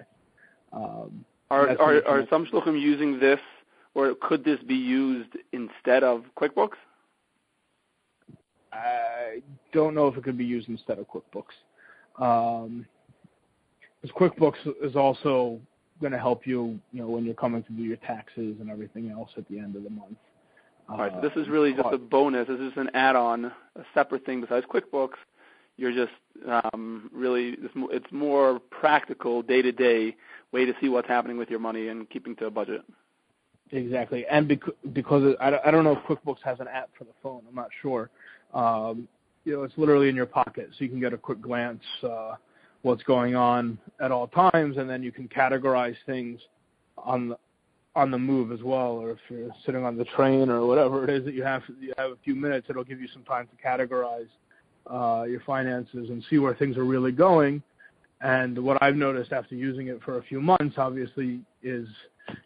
Um, 0.73 1.25
are 1.51 1.69
are, 1.79 2.05
are 2.07 2.27
some 2.29 2.45
shluchim 2.45 2.79
using 2.79 3.19
this, 3.19 3.39
or 3.93 4.15
could 4.21 4.43
this 4.43 4.59
be 4.67 4.75
used 4.75 5.31
instead 5.53 6.03
of 6.03 6.23
QuickBooks? 6.37 6.77
I 8.73 9.41
don't 9.71 9.95
know 9.95 10.07
if 10.07 10.17
it 10.17 10.23
could 10.23 10.37
be 10.37 10.45
used 10.45 10.67
instead 10.69 10.99
of 10.99 11.07
QuickBooks. 11.07 11.55
Um, 12.19 12.85
because 14.01 14.15
QuickBooks 14.17 14.83
is 14.83 14.95
also 14.95 15.59
going 15.99 16.11
to 16.11 16.19
help 16.19 16.45
you, 16.45 16.79
you 16.91 17.01
know, 17.01 17.07
when 17.07 17.25
you're 17.25 17.33
coming 17.33 17.63
to 17.63 17.71
do 17.71 17.83
your 17.83 17.97
taxes 17.97 18.57
and 18.59 18.69
everything 18.69 19.09
else 19.09 19.29
at 19.37 19.47
the 19.47 19.57
end 19.57 19.75
of 19.75 19.83
the 19.83 19.89
month. 19.89 20.17
All 20.87 20.97
right, 20.97 21.11
so 21.15 21.21
this 21.21 21.31
is 21.35 21.49
really 21.49 21.73
just 21.73 21.87
a 21.91 21.97
bonus. 21.97 22.47
This 22.47 22.59
is 22.59 22.73
an 22.75 22.91
add-on, 22.93 23.45
a 23.45 23.83
separate 23.95 24.23
thing 24.25 24.41
besides 24.41 24.65
QuickBooks. 24.71 25.15
You're 25.77 25.93
just 25.93 26.11
um, 26.73 27.09
really 27.13 27.57
it's 27.61 28.11
more 28.11 28.59
practical, 28.69 29.41
day-to-day 29.41 30.15
way 30.51 30.65
to 30.65 30.73
see 30.79 30.89
what's 30.89 31.07
happening 31.07 31.37
with 31.37 31.49
your 31.49 31.59
money 31.59 31.87
and 31.87 32.09
keeping 32.09 32.35
to 32.37 32.45
a 32.45 32.51
budget. 32.51 32.81
Exactly, 33.71 34.25
and 34.27 34.47
because 34.47 34.73
because 34.93 35.35
I 35.39 35.71
don't 35.71 35.83
know 35.83 35.93
if 35.93 35.99
QuickBooks 36.03 36.43
has 36.43 36.59
an 36.59 36.67
app 36.67 36.89
for 36.97 37.03
the 37.03 37.13
phone. 37.23 37.41
I'm 37.47 37.55
not 37.55 37.69
sure. 37.81 38.09
Um, 38.53 39.07
you 39.43 39.53
know, 39.53 39.63
it's 39.63 39.73
literally 39.77 40.07
in 40.07 40.15
your 40.15 40.27
pocket, 40.27 40.69
so 40.71 40.83
you 40.83 40.89
can 40.89 40.99
get 40.99 41.13
a 41.13 41.17
quick 41.17 41.41
glance 41.41 41.83
uh, 42.03 42.35
what's 42.83 43.03
going 43.03 43.35
on 43.35 43.79
at 43.99 44.11
all 44.11 44.27
times, 44.27 44.77
and 44.77 44.89
then 44.89 45.01
you 45.01 45.11
can 45.11 45.27
categorize 45.27 45.95
things 46.05 46.39
on 46.97 47.29
the 47.29 47.37
on 47.95 48.11
the 48.11 48.17
move 48.17 48.51
as 48.51 48.61
well, 48.61 48.91
or 48.91 49.11
if 49.11 49.19
you're 49.29 49.49
sitting 49.65 49.83
on 49.83 49.97
the 49.97 50.03
train 50.03 50.49
or 50.49 50.65
whatever 50.67 51.03
it 51.05 51.09
is 51.09 51.25
that 51.25 51.33
you 51.33 51.43
have 51.43 51.63
you 51.79 51.93
have 51.97 52.11
a 52.11 52.17
few 52.23 52.35
minutes, 52.35 52.67
it'll 52.69 52.83
give 52.83 53.01
you 53.01 53.07
some 53.13 53.23
time 53.23 53.47
to 53.47 53.67
categorize 53.67 54.27
uh, 54.89 55.25
your 55.27 55.41
finances 55.41 56.09
and 56.09 56.23
see 56.29 56.37
where 56.37 56.53
things 56.53 56.77
are 56.77 56.85
really 56.85 57.11
going. 57.11 57.61
And 58.21 58.57
what 58.57 58.81
I've 58.81 58.95
noticed 58.95 59.33
after 59.33 59.55
using 59.55 59.87
it 59.87 60.01
for 60.03 60.17
a 60.17 60.23
few 60.23 60.41
months, 60.41 60.75
obviously, 60.77 61.41
is 61.63 61.87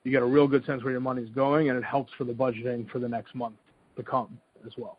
you 0.03 0.11
get 0.11 0.21
a 0.21 0.25
real 0.25 0.47
good 0.47 0.65
sense 0.65 0.83
where 0.83 0.91
your 0.91 1.01
money's 1.01 1.29
going, 1.29 1.69
and 1.69 1.77
it 1.77 1.83
helps 1.83 2.11
for 2.17 2.23
the 2.23 2.33
budgeting 2.33 2.89
for 2.89 2.99
the 2.99 3.07
next 3.07 3.35
month 3.35 3.55
to 3.95 4.03
come 4.03 4.37
as 4.65 4.73
well. 4.77 4.97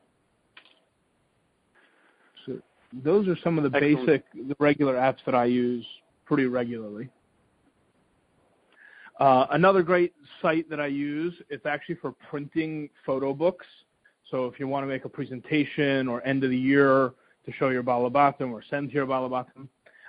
So 2.47 2.61
those 3.05 3.29
are 3.29 3.37
some 3.43 3.59
of 3.59 3.71
the 3.71 3.77
Excellent. 3.77 4.07
basic, 4.07 4.49
the 4.49 4.57
regular 4.59 4.95
apps 4.95 5.19
that 5.27 5.35
I 5.35 5.47
use 5.47 5.85
pretty 6.25 6.47
regularly. 6.47 7.11
Uh, 9.19 9.47
another 9.51 9.83
great 9.83 10.15
site 10.41 10.71
that 10.71 10.81
I 10.81 10.87
use, 10.87 11.35
it's 11.51 11.67
actually 11.67 11.97
for 11.97 12.13
printing 12.31 12.89
photo 13.05 13.35
books. 13.35 13.67
So 14.31 14.47
if 14.47 14.59
you 14.59 14.67
want 14.67 14.85
to 14.85 14.87
make 14.87 15.05
a 15.05 15.11
presentation 15.11 16.09
or 16.09 16.27
end 16.27 16.43
of 16.43 16.51
the 16.51 16.57
year 16.57 17.13
to 17.47 17.53
show 17.53 17.69
your 17.71 17.83
balabatim 17.83 18.53
or 18.53 18.63
send 18.69 18.89
to 18.91 18.95
your 18.95 19.07
balabatim, 19.07 19.69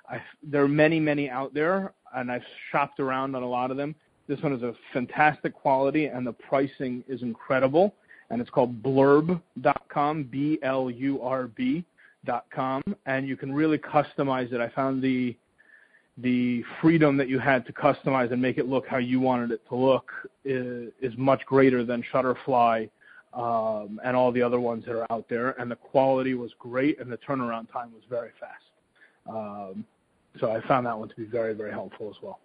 I've, 0.10 0.22
there 0.44 0.64
are 0.64 0.68
many, 0.68 1.00
many 1.00 1.30
out 1.30 1.54
there, 1.54 1.94
and 2.14 2.32
I've 2.32 2.44
shopped 2.72 3.00
around 3.00 3.36
on 3.36 3.44
a 3.44 3.48
lot 3.48 3.72
of 3.72 3.78
them. 3.78 3.96
This 4.28 4.42
one 4.42 4.54
is 4.54 4.64
a 4.64 4.74
fantastic 4.94 5.54
quality, 5.54 6.06
and 6.08 6.28
the 6.28 6.34
pricing 6.34 7.04
is 7.08 7.22
incredible. 7.22 7.96
And 8.30 8.42
it's 8.42 8.50
called 8.50 8.82
blurb.com, 8.82 10.24
B-L-U-R-B.com, 10.24 10.64
and 13.06 13.28
you 13.28 13.36
can 13.36 13.54
really 13.54 13.78
customize 13.78 14.54
it. 14.54 14.62
I 14.62 14.70
found 14.70 15.02
the 15.02 15.36
the 16.18 16.64
freedom 16.82 17.16
that 17.18 17.30
you 17.30 17.40
had 17.40 17.66
to 17.66 17.74
customize 17.74 18.32
and 18.32 18.42
make 18.42 18.58
it 18.58 18.68
look 18.68 18.86
how 18.86 18.98
you 18.98 19.20
wanted 19.20 19.50
it 19.52 19.62
to 19.70 19.76
look 19.76 20.12
is, 20.44 20.92
is 21.02 21.14
much 21.18 21.46
greater 21.46 21.86
than 21.86 22.04
Shutterfly 22.14 22.90
um, 23.34 24.00
and 24.04 24.16
all 24.16 24.32
the 24.32 24.42
other 24.42 24.60
ones 24.60 24.86
that 24.86 24.96
are 24.96 25.12
out 25.12 25.26
there. 25.30 25.52
And 25.60 25.70
the 25.70 25.76
quality 25.76 26.34
was 26.34 26.52
great, 26.60 27.00
and 27.00 27.12
the 27.12 27.18
turnaround 27.18 27.72
time 27.72 27.92
was 27.94 28.04
very 28.10 28.32
fast. 28.40 28.64
Um, 29.30 29.86
so 30.40 30.52
I 30.52 30.66
found 30.68 30.86
that 30.86 30.98
one 30.98 31.10
to 31.10 31.16
be 31.16 31.26
very, 31.26 31.54
very 31.54 31.72
helpful 31.72 32.10
as 32.10 32.22
well. 32.22 32.40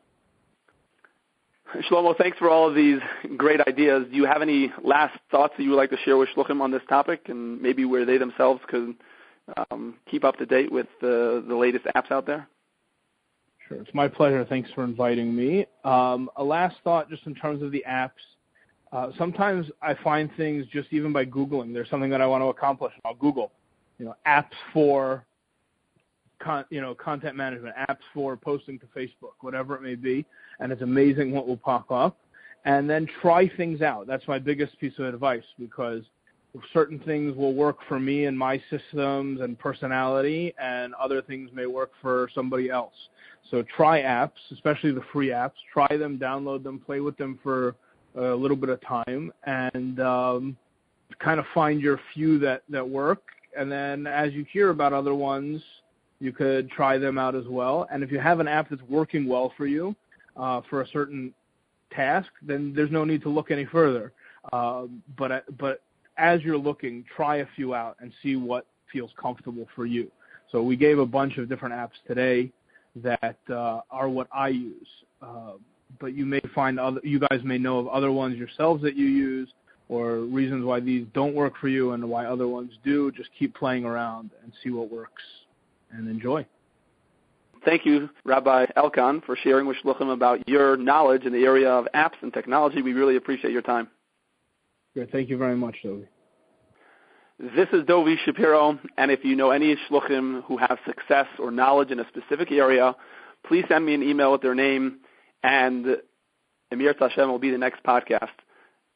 Shlomo, 1.91 2.17
thanks 2.17 2.39
for 2.39 2.49
all 2.49 2.69
of 2.69 2.75
these 2.75 3.01
great 3.37 3.61
ideas. 3.67 4.07
Do 4.11 4.17
you 4.17 4.25
have 4.25 4.41
any 4.41 4.73
last 4.85 5.19
thoughts 5.31 5.55
that 5.57 5.63
you 5.63 5.71
would 5.71 5.77
like 5.77 5.91
to 5.91 5.97
share 6.05 6.17
with 6.17 6.29
Shluchim 6.37 6.61
on 6.61 6.71
this 6.71 6.83
topic, 6.89 7.29
and 7.29 7.61
maybe 7.61 7.85
where 7.85 8.05
they 8.05 8.19
themselves 8.19 8.61
could 8.69 8.95
um, 9.71 9.95
keep 10.11 10.25
up 10.25 10.37
to 10.37 10.47
date 10.47 10.71
with 10.71 10.87
the, 11.01 11.45
the 11.47 11.57
latest 11.57 11.85
apps 11.97 12.11
out 12.11 12.27
there? 12.27 12.49
Sure, 13.69 13.79
it's 13.79 13.95
my 13.95 14.07
pleasure. 14.07 14.45
Thanks 14.49 14.71
for 14.75 14.85
inviting 14.85 15.35
me. 15.35 15.67
Um, 15.85 16.31
a 16.37 16.45
last 16.45 16.77
thought, 16.85 17.11
just 17.11 17.27
in 17.27 17.35
terms 17.35 17.63
of 17.63 17.73
the 17.73 17.85
apps. 17.89 18.11
Uh, 18.93 19.11
sometimes 19.19 19.67
I 19.83 19.95
find 19.95 20.31
things 20.37 20.67
just 20.73 20.89
even 20.93 21.13
by 21.13 21.25
googling. 21.25 21.73
There's 21.73 21.91
something 21.91 22.11
that 22.11 22.21
I 22.21 22.27
want 22.27 22.43
to 22.43 22.47
accomplish. 22.47 22.93
I'll 23.05 23.15
Google, 23.15 23.53
you 23.99 24.05
know, 24.05 24.15
apps 24.27 24.55
for 24.73 25.25
con, 26.39 26.65
you 26.71 26.81
know, 26.81 26.95
content 26.95 27.37
management, 27.37 27.75
apps 27.89 27.99
for 28.15 28.37
posting 28.37 28.79
to 28.79 28.87
Facebook, 28.97 29.35
whatever 29.41 29.75
it 29.75 29.83
may 29.83 29.97
be, 29.97 30.25
and 30.61 30.71
it's 30.71 30.83
amazing 30.83 31.33
what 31.33 31.47
will 31.47 31.57
pop 31.57 31.91
up. 31.91 32.17
And 32.65 32.91
then 32.91 33.09
try 33.23 33.49
things 33.57 33.81
out. 33.81 34.09
That's 34.09 34.27
my 34.27 34.41
biggest 34.41 34.79
piece 34.81 34.95
of 34.99 35.05
advice 35.05 35.45
because 35.59 36.03
certain 36.73 36.99
things 37.01 37.37
will 37.37 37.55
work 37.55 37.77
for 37.87 38.01
me 38.01 38.25
and 38.25 38.37
my 38.37 38.61
systems 38.71 39.41
and 39.41 39.59
personality, 39.59 40.53
and 40.61 40.95
other 40.95 41.23
things 41.23 41.51
may 41.53 41.67
work 41.67 41.93
for 42.03 42.29
somebody 42.35 42.71
else. 42.71 42.95
So 43.51 43.63
try 43.77 44.03
apps, 44.03 44.41
especially 44.53 44.91
the 44.91 45.05
free 45.13 45.29
apps. 45.29 45.53
Try 45.73 45.97
them, 45.97 46.19
download 46.19 46.65
them, 46.65 46.81
play 46.81 47.01
with 47.01 47.17
them 47.17 47.39
for 47.43 47.77
a 48.17 48.35
little 48.35 48.57
bit 48.57 48.71
of 48.71 48.81
time, 48.83 49.33
and 49.45 50.01
um, 50.01 50.57
kind 51.19 51.39
of 51.39 51.47
find 51.55 51.81
your 51.81 52.01
few 52.15 52.39
that 52.41 52.63
that 52.69 52.89
work. 52.89 53.23
And 53.57 53.71
then 53.71 54.07
as 54.07 54.33
you 54.33 54.45
hear 54.53 54.71
about 54.71 54.93
other 54.93 55.15
ones, 55.15 55.63
you 56.21 56.33
could 56.33 56.71
try 56.71 56.99
them 56.99 57.19
out 57.19 57.35
as 57.35 57.47
well. 57.49 57.87
And 57.91 58.03
if 58.03 58.11
you 58.11 58.19
have 58.19 58.41
an 58.41 58.49
app 58.49 58.69
that's 58.71 58.83
working 58.83 59.27
well 59.27 59.53
for 59.57 59.67
you 59.67 59.95
uh, 60.37 60.61
for 60.69 60.83
a 60.83 60.89
certain 60.89 61.33
task, 61.93 62.29
then 62.43 62.73
there's 62.75 62.91
no 62.91 63.05
need 63.05 63.23
to 63.23 63.29
look 63.29 63.51
any 63.51 63.65
further. 63.67 64.13
Uh, 64.53 64.85
but 65.19 65.45
but 65.59 65.83
as 66.19 66.43
you're 66.43 66.59
looking, 66.59 67.05
try 67.15 67.37
a 67.37 67.47
few 67.55 67.75
out 67.75 67.97
and 68.01 68.13
see 68.23 68.37
what 68.37 68.67
feels 68.93 69.11
comfortable 69.21 69.67
for 69.75 69.87
you. 69.87 70.11
So 70.51 70.63
we 70.63 70.77
gave 70.77 70.99
a 70.99 71.07
bunch 71.07 71.39
of 71.39 71.49
different 71.49 71.75
apps 71.75 71.99
today 72.07 72.53
that 72.97 73.39
uh, 73.51 73.81
are 73.91 74.09
what 74.09 74.29
I 74.33 74.49
use. 74.49 74.89
But 75.99 76.15
you 76.15 76.27
may 76.27 76.41
find 76.55 76.79
other, 76.79 77.01
you 77.03 77.19
guys 77.19 77.41
may 77.45 77.59
know 77.59 77.79
of 77.79 77.89
other 77.89 78.13
ones 78.13 78.37
yourselves 78.37 78.83
that 78.83 78.97
you 78.97 79.07
use 79.07 79.49
or 79.89 80.19
reasons 80.19 80.65
why 80.65 80.81
these 80.81 81.07
don't 81.15 81.35
work 81.35 81.55
for 81.61 81.69
you 81.69 81.93
and 81.93 82.09
why 82.09 82.27
other 82.27 82.49
ones 82.49 82.73
do. 82.85 83.11
Just 83.13 83.31
keep 83.39 83.55
playing 83.55 83.85
around 83.85 84.31
and 84.43 84.53
see 84.63 84.71
what 84.71 84.91
works 84.91 85.23
and 85.93 86.09
enjoy. 86.09 86.45
Thank 87.65 87.85
you, 87.85 88.09
Rabbi 88.25 88.67
Elkan, 88.77 89.25
for 89.25 89.37
sharing 89.37 89.67
with 89.67 89.77
Shluchim 89.85 90.13
about 90.13 90.49
your 90.49 90.77
knowledge 90.77 91.25
in 91.25 91.33
the 91.33 91.45
area 91.45 91.69
of 91.69 91.87
apps 91.95 92.15
and 92.23 92.33
technology. 92.33 92.81
We 92.81 92.93
really 92.93 93.17
appreciate 93.17 93.53
your 93.53 93.63
time. 93.63 93.89
Good. 94.95 95.11
Thank 95.11 95.29
you 95.29 95.37
very 95.37 95.57
much, 95.57 95.77
Dovi. 95.85 96.07
This 97.39 97.69
is 97.73 97.83
Dovi 97.83 98.17
Shapiro, 98.25 98.79
and 98.97 99.11
if 99.11 99.25
you 99.25 99.37
know 99.37 99.51
any 99.51 99.77
Shluchim 99.91 100.43
who 100.45 100.57
have 100.57 100.79
success 100.87 101.27
or 101.39 101.51
knowledge 101.51 101.91
in 101.91 102.01
a 102.01 102.07
specific 102.09 102.51
area, 102.51 102.95
please 103.47 103.65
send 103.69 103.85
me 103.85 103.95
an 103.95 104.03
email 104.03 104.33
with 104.33 104.43
their 104.43 104.55
name, 104.55 105.01
and 105.43 105.99
Emir 106.71 106.95
Tashem 106.95 107.29
will 107.29 107.39
be 107.39 107.51
the 107.51 107.59
next 107.59 107.83
podcast. 107.83 108.29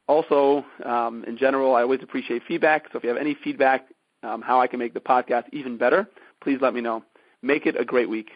Also, 0.08 0.64
um, 0.84 1.24
in 1.24 1.36
general, 1.36 1.74
I 1.76 1.82
always 1.82 2.02
appreciate 2.02 2.42
feedback, 2.46 2.86
so 2.90 2.98
if 2.98 3.04
you 3.04 3.10
have 3.10 3.18
any 3.18 3.36
feedback 3.44 3.86
um, 4.22 4.42
how 4.42 4.60
I 4.60 4.66
can 4.66 4.78
make 4.78 4.94
the 4.94 5.00
podcast 5.00 5.44
even 5.52 5.76
better, 5.76 6.08
please 6.42 6.58
let 6.60 6.74
me 6.74 6.80
know. 6.80 7.04
Make 7.42 7.66
it 7.66 7.80
a 7.80 7.84
great 7.84 8.08
week. 8.08 8.30